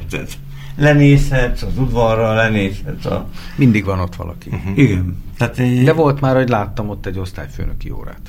[0.09, 0.37] Tehát,
[0.77, 3.29] lenézhetsz az udvarra, lenézhetsz a...
[3.55, 4.49] Mindig van ott valaki.
[4.49, 4.77] Uh-huh.
[4.77, 5.17] Igen.
[5.37, 8.21] Tehát, egy- De volt már, hogy láttam ott egy osztályfőnöki órát.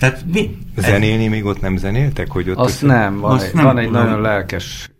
[0.00, 0.56] Tehát mi?
[0.76, 2.30] zenélni még ott nem zenéltek?
[2.30, 4.02] Hogy ott Azt össze- nem, van, Azt egy, nem van egy tudom.
[4.02, 4.90] nagyon lelkes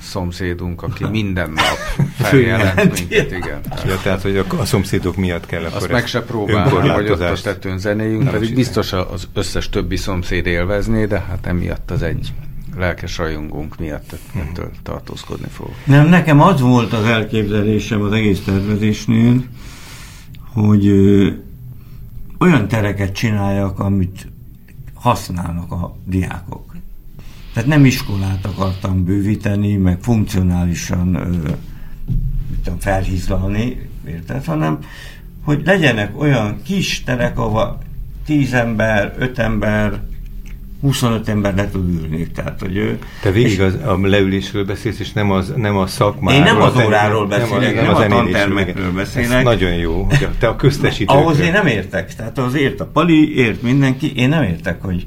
[0.00, 3.60] szomszédunk, aki minden nap feljelent minket, igen.
[3.86, 7.20] Ja, tehát, hogy a, a szomszédok miatt kell akkor Azt meg se próbál, hogy ott
[7.20, 12.02] a tetőn zenéljünk, Nem pedig biztos az összes többi szomszéd élvezné, de hát emiatt az
[12.02, 12.32] egy
[12.76, 15.68] lelkes rajongónk miatt ettől tartózkodni fog.
[15.84, 19.44] Nem, nekem az volt az elképzelésem az egész tervezésnél,
[20.52, 20.86] hogy
[22.38, 24.28] olyan tereket csináljak, amit
[24.94, 26.76] használnak a diákok.
[27.52, 31.50] Tehát nem iskolát akartam bővíteni, meg funkcionálisan ö,
[32.62, 34.78] tudom, felhízlalni, érted, hanem
[35.44, 37.78] hogy legyenek olyan kis terek, ahova
[38.24, 40.02] 10 ember, 5 ember,
[40.84, 42.26] 25 ember le tud ülni.
[42.34, 46.38] Tehát, hogy ő, Te végig az, a leülésről beszélsz, és nem, az, nem a szakmáról.
[46.38, 48.94] Én nem az zenélésről, óráról beszélek, nem a zenélésről, tantermekről igen.
[48.94, 49.30] beszélek.
[49.38, 51.22] Ez nagyon jó, hogy a- te a köztesítőkről.
[51.22, 52.14] Ahhoz én nem értek.
[52.14, 54.12] Tehát az ért a Pali, ért mindenki.
[54.16, 55.06] Én nem értek, hogy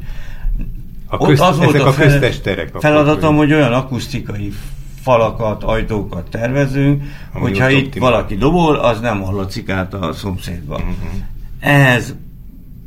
[1.08, 2.72] A közt, ott az volt ezek a a köztes terek.
[2.80, 4.54] feladatom, hogy olyan akusztikai
[5.02, 7.04] falakat, ajtókat tervezünk,
[7.34, 8.10] Ami hogyha itt optimál.
[8.12, 10.78] valaki dobol, az nem hallatszik át a szomszédba.
[10.78, 10.88] Mhm.
[11.60, 12.16] Ehhez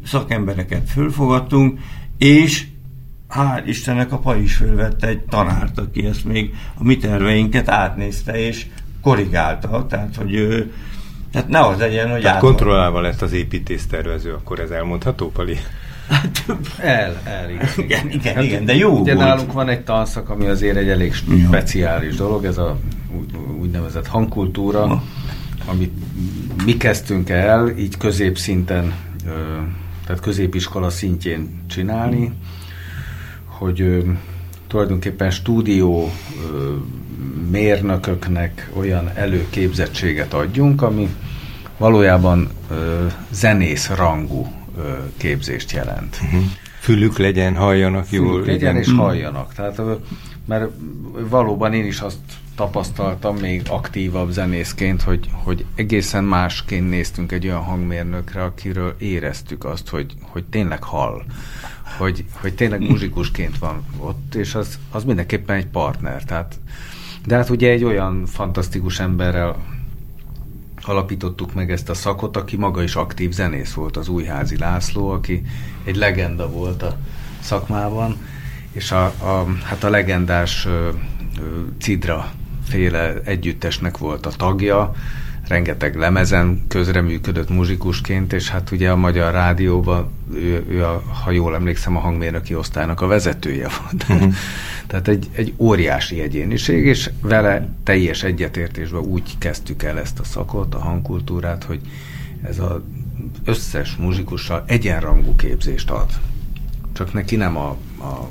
[0.06, 1.78] szakembereket fölfogadtunk,
[2.18, 2.64] és
[3.30, 8.38] hál' Istennek a Pali is fölvette egy tanárt, aki ezt még a mi terveinket átnézte
[8.46, 8.66] és
[9.02, 10.72] korrigálta, tehát hogy ő,
[11.32, 15.56] tehát ne az legyen, hogy Tehát át- kontrollálva lett az építésztervező, akkor ez elmondható, Pali?
[16.78, 17.68] El, el, igen.
[17.76, 19.26] Igen, igen, igen, de jó Ugye volt.
[19.26, 21.14] nálunk van egy tanszak, ami azért egy elég
[21.46, 22.78] speciális dolog, ez a
[23.18, 25.02] úgy- úgynevezett hangkultúra,
[25.66, 25.92] amit
[26.64, 28.92] mi kezdtünk el, így középszinten,
[30.06, 32.32] tehát középiskola szintjén csinálni,
[33.60, 34.04] hogy
[34.66, 36.12] tulajdonképpen stúdió
[37.50, 41.08] mérnököknek olyan előképzettséget adjunk, ami
[41.78, 42.48] valójában
[43.30, 44.46] zenész rangú
[45.16, 46.16] képzést jelent.
[46.78, 48.30] Fülük legyen, halljanak jól.
[48.30, 48.82] Fülük legyen igen.
[48.82, 49.54] és halljanak.
[49.54, 49.80] Tehát,
[50.50, 50.70] mert
[51.28, 52.18] valóban én is azt
[52.54, 59.88] tapasztaltam még aktívabb zenészként, hogy, hogy egészen másként néztünk egy olyan hangmérnökre, akiről éreztük azt,
[59.88, 61.22] hogy, hogy tényleg hall.
[61.98, 66.24] Hogy, hogy tényleg muzsikusként van ott, és az, az mindenképpen egy partner.
[66.24, 66.58] Tehát,
[67.26, 69.56] de hát ugye egy olyan fantasztikus emberrel
[70.82, 75.42] alapítottuk meg ezt a szakot, aki maga is aktív zenész volt, az Újházi László, aki
[75.84, 76.96] egy legenda volt a
[77.40, 78.16] szakmában,
[78.72, 80.90] és a, a, hát a legendás ö, ö,
[81.80, 82.30] Cidra
[82.68, 84.92] féle együttesnek volt a tagja,
[85.50, 91.54] rengeteg lemezen közreműködött muzsikusként, és hát ugye a Magyar Rádióban ő, ő a, ha jól
[91.54, 94.04] emlékszem, a hangmérnöki osztálynak a vezetője volt.
[94.08, 94.34] Uh-huh.
[94.86, 100.74] Tehát egy, egy óriási egyéniség, és vele teljes egyetértésben úgy kezdtük el ezt a szakot,
[100.74, 101.80] a hangkultúrát, hogy
[102.42, 102.80] ez az
[103.44, 106.10] összes muzsikussal egyenrangú képzést ad.
[106.92, 107.68] Csak neki nem a,
[108.00, 108.28] a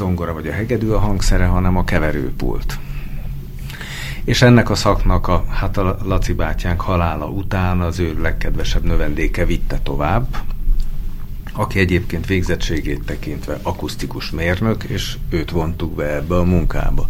[0.00, 2.78] zongora vagy a hegedű a hangszere, hanem a keverőpult.
[4.24, 9.44] És ennek a szaknak a, hát a Laci bátyánk halála után az ő legkedvesebb növendéke
[9.44, 10.36] vitte tovább,
[11.52, 17.08] aki egyébként végzettségét tekintve akusztikus mérnök, és őt vontuk be ebbe a munkába.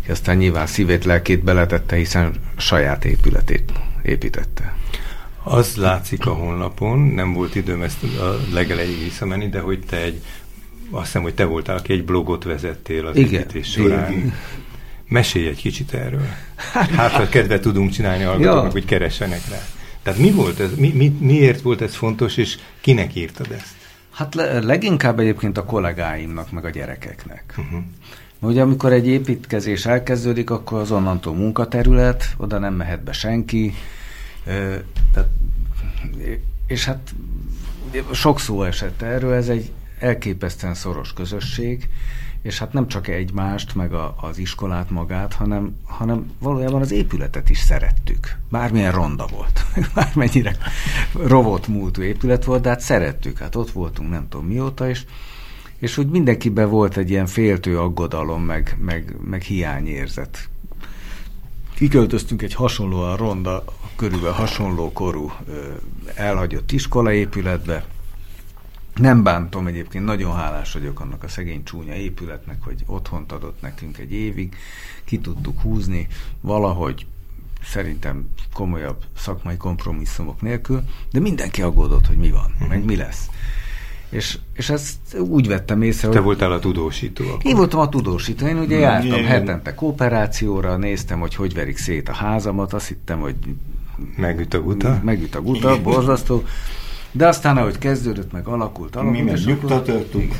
[0.00, 4.76] Aki aztán nyilván szívét, lelkét beletette, hiszen saját épületét építette.
[5.42, 10.22] Az látszik a honlapon, nem volt időm ezt a legelejéig visszamenni, de hogy te egy,
[10.90, 14.12] azt hiszem, hogy te voltál, aki egy blogot vezettél az Igen, építés során.
[14.12, 14.34] igen.
[15.08, 16.26] Mesélj egy kicsit erről.
[16.72, 18.28] Hát, ha kedvet tudunk csinálni a Ja.
[18.30, 19.58] hallgatóknak, hogy keressenek rá.
[20.02, 20.74] Tehát mi volt ez?
[20.76, 23.74] Mi, mi, miért volt ez fontos, és kinek írtad ezt?
[24.10, 27.54] Hát le, leginkább egyébként a kollégáimnak, meg a gyerekeknek.
[27.58, 27.80] Uh-huh.
[28.40, 33.74] Ugye amikor egy építkezés elkezdődik, akkor az onnantól munkaterület, oda nem mehet be senki,
[35.12, 35.28] tehát,
[36.66, 37.14] és hát
[38.12, 41.88] sok szó esett erről, ez egy elképesztően szoros közösség,
[42.42, 47.50] és hát nem csak egymást, meg a, az iskolát magát, hanem, hanem valójában az épületet
[47.50, 48.38] is szerettük.
[48.50, 50.56] Bármilyen ronda volt, bármennyire
[51.12, 53.38] rovott múltú épület volt, de hát szerettük.
[53.38, 55.04] Hát ott voltunk nem tudom mióta, és,
[55.78, 60.48] és úgy mindenkiben volt egy ilyen féltő aggodalom, meg, meg, meg hiányérzet.
[61.74, 63.64] Kiköltöztünk egy hasonlóan ronda,
[63.96, 65.32] körülbelül hasonló korú
[66.14, 67.84] elhagyott iskolaépületbe,
[68.98, 73.98] Nem bántom egyébként, nagyon hálás vagyok annak a szegény csúnya épületnek, hogy otthont adott nekünk
[73.98, 74.56] egy évig,
[75.04, 76.06] ki tudtuk húzni,
[76.40, 77.06] valahogy
[77.64, 80.82] szerintem komolyabb szakmai kompromisszumok nélkül,
[81.12, 83.26] de mindenki aggódott, hogy mi van, meg mi lesz.
[84.10, 86.24] És, és ezt úgy vettem észre, Te hogy...
[86.24, 87.24] voltál a tudósító.
[87.24, 87.46] Akkor.
[87.46, 89.24] Én voltam a tudósító, én ugye jártam igen.
[89.24, 93.34] hetente kooperációra, néztem, hogy hogy verik szét a házamat, azt hittem, hogy
[94.16, 95.00] Megüt a guta.
[95.04, 96.44] megüt a guta, borzasztó.
[97.12, 100.32] De aztán, ahogy kezdődött, meg alakult, alakult, Mi meg és akkor, nyugtatottuk.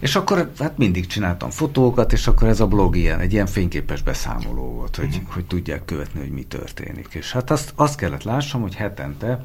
[0.00, 4.02] és akkor hát mindig csináltam fotókat, és akkor ez a blog ilyen, egy ilyen fényképes
[4.02, 5.32] beszámoló volt, hogy, Mhm.
[5.32, 7.08] hogy tudják követni, hogy mi történik.
[7.10, 9.44] És hát azt, azt kellett lássam, hogy hetente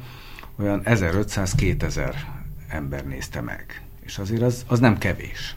[0.60, 2.14] olyan 1500-2000
[2.68, 3.82] ember nézte meg.
[4.04, 5.54] És azért az, az nem kevés.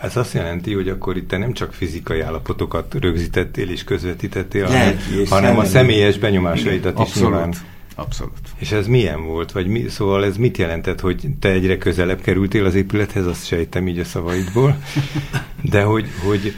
[0.00, 4.96] Ez azt jelenti, hogy akkor itt te nem csak fizikai állapotokat rögzítettél és közvetítettél, hanem,
[5.22, 7.54] és hanem a személyes benyomásaidat is nyilván.
[7.94, 8.38] Abszolút.
[8.58, 9.52] És ez milyen volt?
[9.52, 13.88] Vagy mi, szóval ez mit jelentett, hogy te egyre közelebb kerültél az épülethez, azt sejtem
[13.88, 14.78] így a szavaidból,
[15.62, 16.54] de hogy, hogy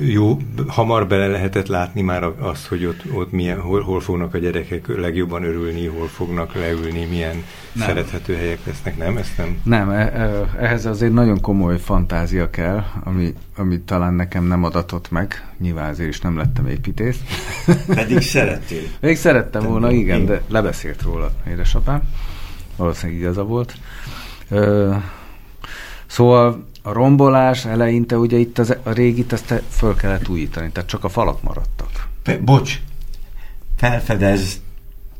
[0.00, 4.38] jó, hamar bele lehetett látni már azt, hogy ott, ott milyen, hol, hol fognak a
[4.38, 7.44] gyerekek legjobban örülni, hol fognak leülni, milyen
[7.74, 7.86] Nem.
[7.88, 9.16] szerethető helyek lesznek, nem?
[9.16, 9.60] Ezt nem?
[9.64, 15.10] Nem, e- e- ehhez azért nagyon komoly fantázia kell, ami, ami talán nekem nem adatott
[15.10, 15.48] meg.
[15.58, 17.16] Nyilván azért is nem lettem építész.
[17.86, 18.82] Pedig szerettél.
[19.00, 20.24] Még szerettem Te- volna, igen, jó.
[20.26, 22.02] de lebeszélt róla édesapám.
[22.76, 23.74] Valószínűleg igaza volt.
[24.48, 24.94] Ö,
[26.06, 31.04] szóval a rombolás eleinte ugye itt az, a régit ezt föl kellett újítani, tehát csak
[31.04, 32.08] a falak maradtak.
[32.22, 32.80] Pe- bocs,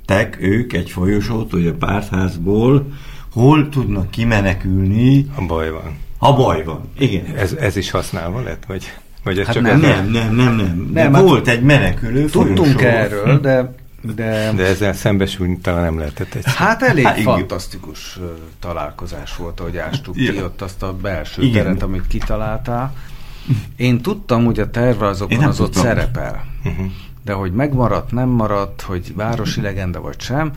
[0.07, 2.87] felfedeztek ők egy folyosót, hogy a pártházból
[3.33, 5.97] hol tudnak kimenekülni, A baj van.
[6.19, 6.81] ha baj van.
[6.99, 7.25] Igen.
[7.37, 8.65] Ez, ez is használva lett?
[8.67, 8.85] Vagy,
[9.25, 10.91] vagy ez Hát csak nem, a- Nem, nem, nem, nem.
[10.93, 12.79] De Nem, hát volt egy menekülő Tudtunk folyosó.
[12.87, 13.75] erről, de,
[14.15, 16.43] de, De ezzel szembesülni talán nem lehetett egy.
[16.45, 17.33] Hát elég Hát igen.
[17.33, 21.63] fantasztikus ö, találkozás volt, ahogy ástuk ki ott azt a belső Igen.
[21.65, 22.95] teret, amit kitaláltál.
[23.77, 26.45] Én tudtam, hogy a tervrajzokon nem az ott szerepel.
[26.65, 26.87] Uh-huh.
[27.25, 30.53] De hogy megmaradt, nem maradt, hogy városi legenda vagy sem,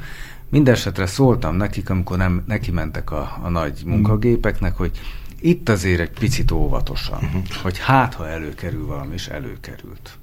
[0.50, 5.00] Mindenesetre szóltam nekik, amikor nem, neki mentek a, a nagy munkagépeknek, hogy
[5.40, 7.42] itt azért egy picit óvatosan, uh-huh.
[7.62, 10.18] hogy hát, ha előkerül valami, és előkerült.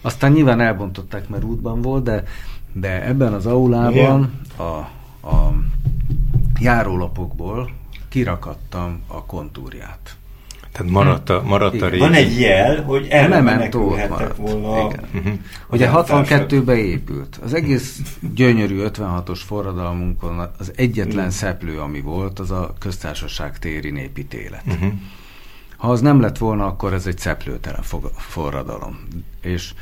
[0.00, 2.24] Aztán nyilván elbontották, mert útban volt, de,
[2.72, 4.62] de ebben az aulában a,
[5.28, 5.54] a
[6.60, 7.70] járólapokból
[8.08, 10.16] kirakadtam a kontúrját.
[10.72, 11.98] Tehát maradt a, maradt a régi.
[11.98, 14.36] Van egy jel, hogy elmenekülhettek maradt.
[14.36, 14.86] volna.
[14.90, 15.04] Igen.
[15.14, 15.32] Uh-huh.
[15.70, 16.48] Ugye elvtársak.
[16.50, 17.38] 62-ben épült.
[17.42, 18.00] Az egész
[18.34, 24.62] gyönyörű 56-os forradalmunkon az egyetlen szeplő, ami volt, az a köztársaság téri népítélet.
[24.66, 24.92] Uh-huh.
[25.76, 28.98] Ha az nem lett volna, akkor ez egy szeplőtelen fog- forradalom.
[29.40, 29.74] És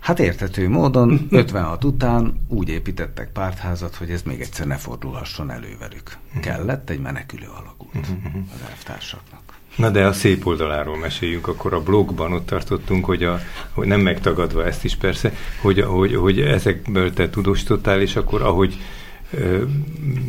[0.00, 5.76] hát értető módon 56 után úgy építettek pártházat, hogy ez még egyszer ne fordulhasson elő
[5.78, 6.16] velük.
[6.40, 8.06] Kellett egy menekülő alakult
[8.54, 9.42] az elvtársaknak.
[9.76, 14.00] Na de a szép oldaláról meséljünk, akkor a blogban ott tartottunk, hogy, a, hogy nem
[14.00, 18.78] megtagadva ezt is persze, hogy, hogy, hogy ezekből te tudósítottál, és akkor ahogy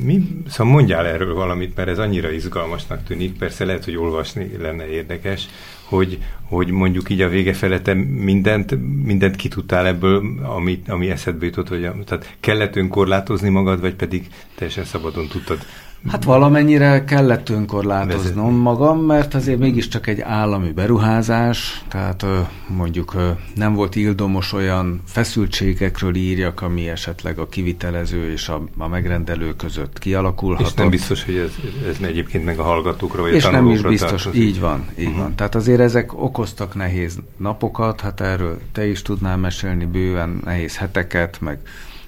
[0.04, 4.88] mi, szóval mondjál erről valamit, mert ez annyira izgalmasnak tűnik, persze lehet, hogy olvasni lenne
[4.89, 5.48] érdekes,
[5.84, 11.46] hogy, hogy mondjuk így a vége fele te mindent, mindent ki ebből, ami, ami eszedbe
[11.46, 15.66] jutott, hogy tehát kellett önkorlátozni magad, vagy pedig teljesen szabadon tudtad
[16.12, 22.26] Hát valamennyire kellett önkorlátoznom magam, mert azért mégiscsak egy állami beruházás, tehát
[22.68, 23.16] mondjuk
[23.56, 30.00] nem volt ildomos olyan feszültségekről írjak, ami esetleg a kivitelező és a, a megrendelő között
[30.00, 30.72] kialakulhatott.
[30.72, 31.52] És nem biztos, hogy ez,
[31.89, 34.41] ez egyébként meg a hallgatókra vagy a és nem is biztos, tartozik.
[34.48, 35.18] így van, így Mhm.
[35.20, 35.36] van.
[35.36, 41.38] Tehát azért ezek okoztak nehéz napokat, hát erről te is tudnál mesélni bőven, nehéz heteket,
[41.41, 41.60] meg,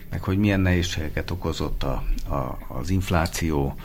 [0.10, 3.76] meg hogy milyen nehézségeket okozott a, a, az infláció,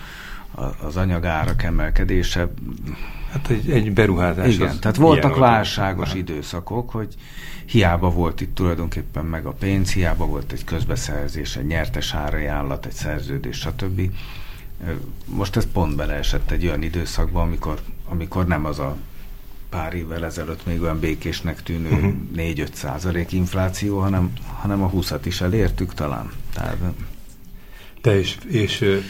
[0.55, 2.49] a, az anyagárak emelkedése.
[3.33, 7.15] Hát egy, egy beruházás Igen, tehát voltak válságos időszakok, hogy
[7.65, 12.93] hiába volt itt tulajdonképpen meg a pénz, hiába volt egy közbeszerzés, egy nyertes árajánlat, egy
[12.93, 14.01] szerződés, stb.
[15.25, 18.97] Most ez pont beleesett egy olyan időszakba, amikor, amikor nem az a
[19.73, 21.95] pár évvel ezelőtt még olyan békésnek tűnő Mhm.
[22.05, 22.13] uh-huh.
[22.37, 26.31] 4-5 százalék infláció, hanem, hanem a 20-at is elértük talán.
[26.55, 26.77] Tehát,
[28.01, 29.01] Te is, és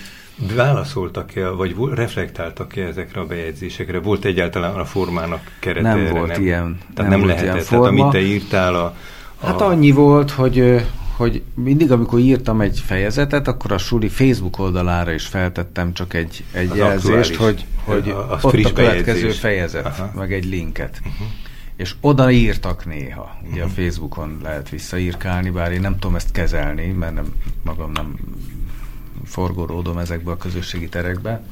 [0.56, 3.98] válaszoltak-e, vagy reflektáltak-e ezekre a bejegyzésekre?
[4.00, 5.88] Volt egyáltalán a formának kerete?
[5.88, 6.10] Nem erre?
[6.18, 7.42] volt ilyen- Tehát nem nem, lehetett.
[7.42, 7.86] ilyen Tehát forma.
[8.02, 8.94] amit te írtál a...
[9.40, 10.86] a Hát annyi volt, hogy,
[11.22, 16.44] hogy mindig, amikor írtam egy fejezetet, akkor a Suli Facebook oldalára is feltettem csak egy,
[16.52, 19.38] egy Az jelzést, hogy, hogy A- a ott a következő bejegyzés.
[19.38, 20.04] fejezet, Aha.
[20.04, 20.18] Mhm.
[20.18, 21.00] meg egy linket.
[21.06, 21.26] Uh-huh.
[21.76, 23.36] És oda írtak néha.
[23.50, 27.26] Ugye a Facebookon lehet visszaírkálni, bár én nem tudom ezt kezelni, mert nem,
[27.64, 28.14] magam nem
[29.24, 31.42] forgolódom ezekbe a közösségi terekbe,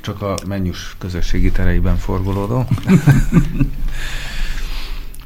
[0.00, 2.66] csak a mennyus közösségi tereiben forgolódom.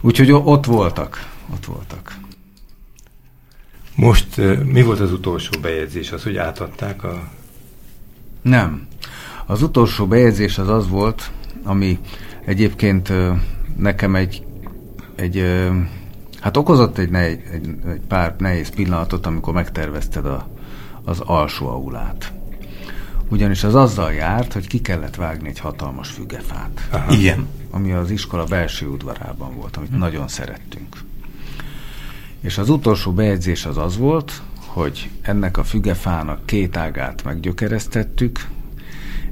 [0.01, 2.17] Úgyhogy ott voltak, ott voltak.
[4.01, 6.13] Most mi volt az utolsó bejegyzés?
[6.13, 7.29] Az, hogy átadták a...
[8.43, 8.87] Nem.
[9.47, 11.31] Az utolsó bejegyzés az az volt,
[11.65, 11.99] ami
[12.45, 13.13] egyébként
[13.77, 14.45] nekem egy,
[15.17, 15.45] egy
[16.41, 17.41] hát okozott egy, ne, egy,
[17.87, 20.49] egy pár nehéz pillanatot, amikor megtervezted a,
[21.05, 22.33] az alsó aulát.
[23.29, 26.89] Ugyanis az azzal járt, hogy ki kellett vágni egy hatalmas fügefát.
[26.91, 27.13] Aha.
[27.13, 27.47] Igen.
[27.71, 29.99] Ami az iskola belső udvarában volt, amit hm.
[29.99, 30.97] nagyon szerettünk.
[32.41, 38.47] És az utolsó bejegyzés az az volt, hogy ennek a fügefának két ágát meggyökeresztettük,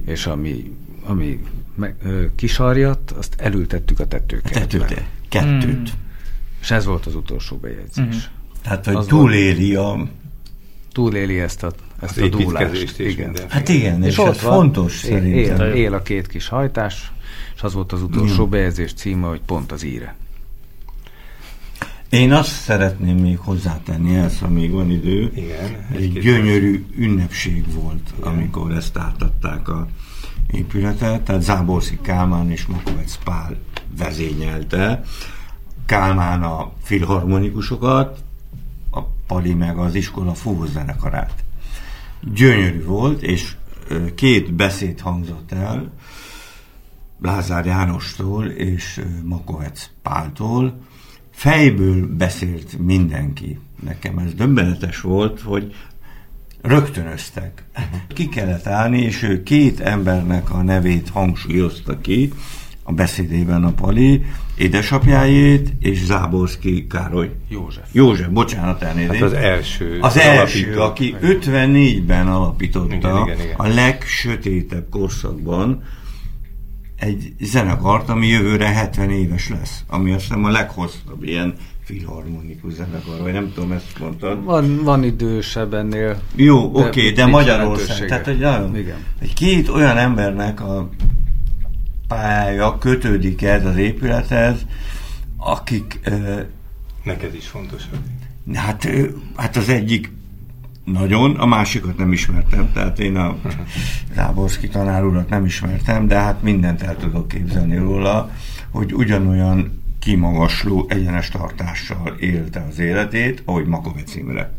[0.05, 1.41] és ami, ami
[1.75, 4.61] meg, ö, kisarjadt, azt elültettük a tetőkertbe.
[4.61, 5.89] Tetőt, kettőt.
[5.89, 6.01] Hmm.
[6.61, 8.05] És ez volt az utolsó bejegyzés.
[8.05, 8.21] Hmm.
[8.63, 10.09] Tehát, hogy az túléli a...
[10.93, 12.99] Túléli ezt a, ezt a dúlást.
[12.99, 13.37] Igen.
[13.49, 15.67] Hát igen, és, és ott ez van, fontos él, szerintem.
[15.67, 17.13] Él, él a két kis hajtás,
[17.55, 18.51] és az volt az utolsó hmm.
[18.51, 20.15] bejegyzés címe, hogy pont az íre.
[22.11, 25.33] Én azt szeretném még hozzátenni ezt, ha még van idő.
[25.35, 28.33] Igen, egy, gyönyörű ünnepség volt, Igen.
[28.33, 29.89] amikor ezt átadták a
[30.51, 33.57] épületet, tehát Záborszi Kálmán és Makovec Pál
[33.99, 35.03] vezényelte.
[35.87, 38.23] Kálmán a filharmonikusokat,
[38.91, 41.45] a Pali meg az iskola fúvózenekarát.
[42.35, 43.57] Gyönyörű volt, és
[44.15, 45.93] két beszéd hangzott el,
[47.21, 50.81] Lázár Jánostól és Makovec Páltól,
[51.39, 53.59] fejből beszélt mindenki.
[53.85, 55.75] Nekem ez döbbenetes volt, hogy
[56.63, 57.65] rögtönöztek.
[58.15, 62.33] Ki kellett állni, és ő két embernek a nevét hangsúlyozta ki,
[62.83, 64.25] a beszédében a Pali,
[64.57, 67.31] édesapjájét és Záborszki Károly.
[67.49, 67.89] József.
[67.93, 69.21] József, bocsánat, elnézést.
[69.21, 69.99] Hát az első.
[70.01, 70.83] Az, az első, alapító.
[70.83, 73.55] aki 54-ben alapította igen, igen, igen.
[73.57, 75.83] a legsötétebb korszakban
[76.99, 83.21] egy zenekart, ami jövőre 70 éves lesz, ami azt hiszem a leghosszabb ilyen filharmonikus zenekar,
[83.23, 84.45] vagy nem tudom, ezt mondtad.
[84.45, 86.21] Van, van idősebb ennél.
[86.35, 88.09] Jó, oké, okay, de, Magyarország.
[88.09, 88.97] Tehát, hogy nagyon, Igen.
[89.19, 90.89] egy két olyan embernek a
[92.09, 94.67] pályája kötődik ez az épülethez,
[95.37, 96.01] akik...
[97.03, 97.83] Neked is fontos.
[98.55, 98.89] Hát,
[99.37, 100.13] hát az egyik
[100.93, 103.37] nagyon, a másikat nem ismertem, tehát én a
[104.15, 108.31] Záborszki tanár urat nem ismertem, de hát mindent el tudok képzelni róla,
[108.71, 114.53] hogy ugyanolyan kimagasló egyenes tartással élte az életét, ahogy Makovec Imre.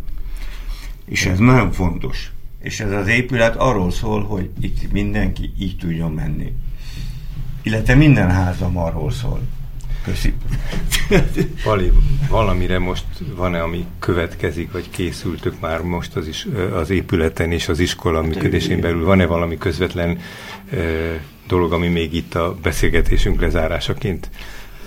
[1.05, 2.31] És ez nagyon fontos.
[2.61, 6.53] És ez az épület arról szól, hogy itt mindenki így tudjon menni.
[7.61, 9.41] Illetve minden házam arról szól.
[10.03, 10.33] Köszi.
[11.63, 11.91] Pali,
[12.29, 17.79] valamire most van-e, ami következik, vagy készültök már most az, is, az épületen és az
[17.79, 19.05] iskola működésén belül?
[19.05, 20.19] Van-e valami közvetlen
[21.47, 24.29] dolog, ami még itt a beszélgetésünk lezárásaként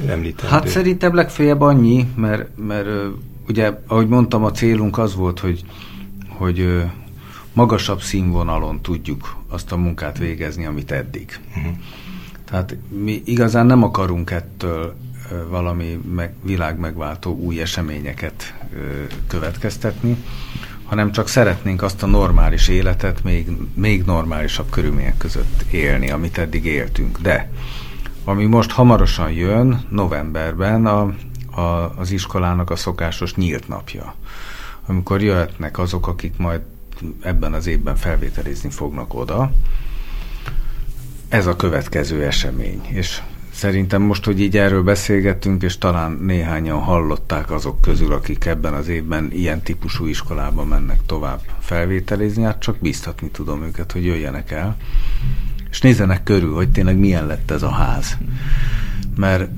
[0.06, 0.54] említendő?
[0.54, 2.88] Hát szerintem legfeljebb annyi, mert, mert
[3.48, 5.64] ugye, ahogy mondtam, a célunk az volt, hogy,
[6.28, 6.82] hogy
[7.52, 11.40] magasabb színvonalon tudjuk azt a munkát végezni, amit eddig.
[11.56, 11.72] Uh-huh.
[12.52, 14.94] Tehát mi igazán nem akarunk ettől
[15.48, 18.54] valami meg, világ megváltó új eseményeket
[19.26, 20.16] következtetni,
[20.84, 26.64] hanem csak szeretnénk azt a normális életet még, még normálisabb körülmények között élni, amit eddig
[26.64, 27.18] éltünk.
[27.20, 27.50] De
[28.24, 31.14] ami most hamarosan jön, novemberben a,
[31.60, 34.14] a, az iskolának a szokásos nyílt napja,
[34.86, 36.60] amikor jöhetnek azok, akik majd
[37.20, 39.52] ebben az évben felvételizni fognak oda.
[41.32, 43.20] Ez a következő esemény, és
[43.52, 48.88] Szerintem most, hogy így erről beszélgettünk, és talán néhányan hallották azok közül, akik ebben az
[48.88, 54.76] évben ilyen típusú iskolába mennek tovább felvételizni, hát csak biztatni tudom őket, hogy jöjjenek el,
[55.70, 58.16] és nézzenek körül, hogy tényleg milyen lett ez a ház.
[59.16, 59.48] Mert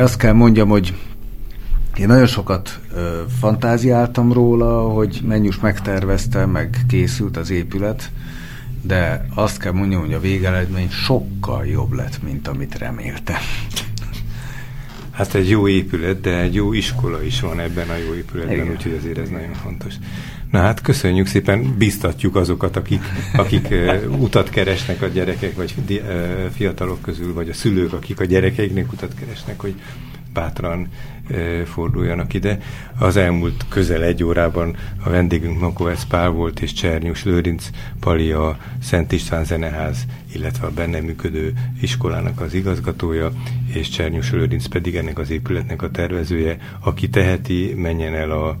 [0.00, 0.94] azt kell mondjam, hogy
[1.96, 8.10] én nagyon sokat ö, fantáziáltam róla, hogy mennyus megtervezte, meg készült az épület,
[8.82, 13.40] de azt kell mondjam, hogy a végeredmény sokkal jobb lett, mint amit reméltem.
[15.10, 18.96] Hát egy jó épület, de egy jó iskola is van ebben a jó épületben, úgyhogy
[18.98, 19.94] azért ez nagyon fontos.
[20.50, 23.02] Na hát köszönjük szépen, biztatjuk azokat, akik,
[23.36, 26.00] akik uh, utat keresnek a gyerekek, vagy uh,
[26.54, 29.74] fiatalok közül, vagy a szülők, akik a gyerekeiknek utat keresnek, hogy
[30.32, 30.88] bátran
[31.64, 32.58] forduljanak ide.
[32.98, 37.70] Az elmúlt közel egy órában a vendégünk Makovec Pál volt, és Csernyus Lőrinc
[38.00, 43.32] Pali a Szent István Zeneház, illetve a benne működő iskolának az igazgatója,
[43.74, 48.58] és Csernyus Lőrinc pedig ennek az épületnek a tervezője, aki teheti, menjen el a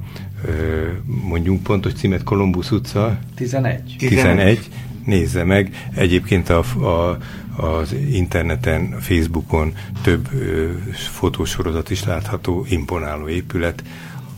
[1.04, 3.96] mondjunk pontos címet, Kolumbusz utca 11.
[3.98, 4.68] 11,
[5.04, 5.88] nézze meg.
[5.94, 7.18] Egyébként a, a,
[7.62, 13.82] az interneten, Facebookon több ö, fotósorozat is látható, imponáló épület.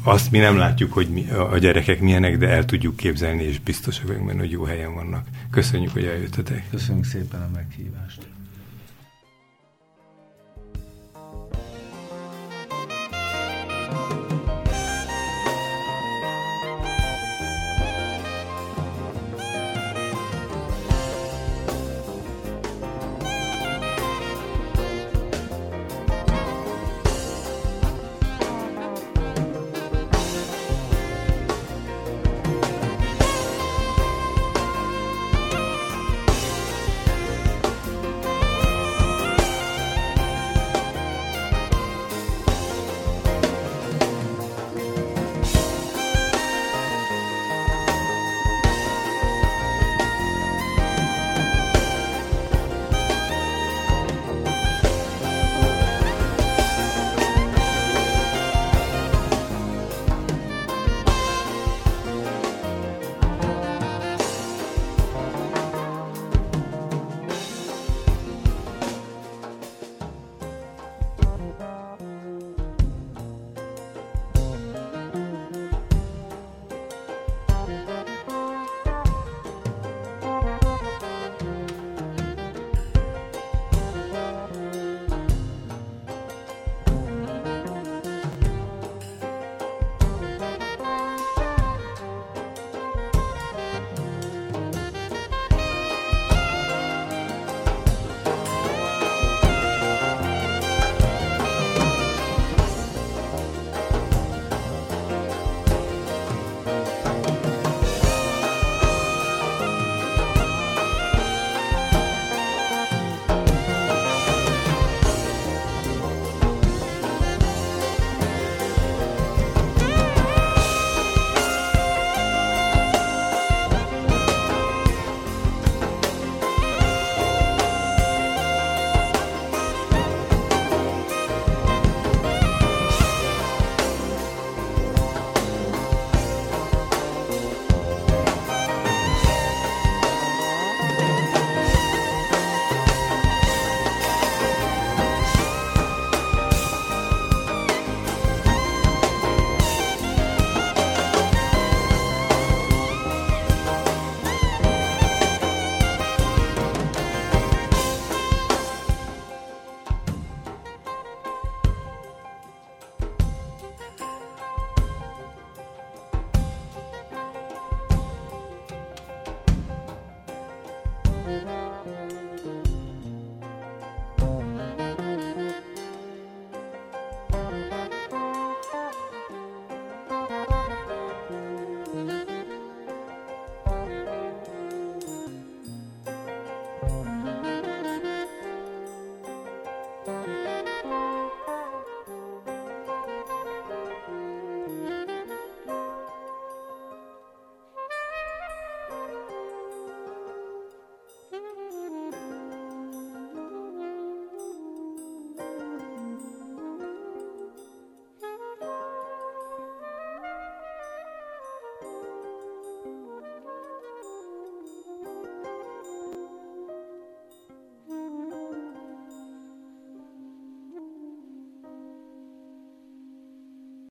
[0.03, 4.07] Azt mi nem látjuk, hogy mi, a gyerekek milyenek, de el tudjuk képzelni, és biztosak
[4.07, 5.27] vagyunk benne, hogy jó helyen vannak.
[5.51, 6.65] Köszönjük, hogy eljöttetek.
[6.71, 8.34] Köszönjük szépen a meghívást.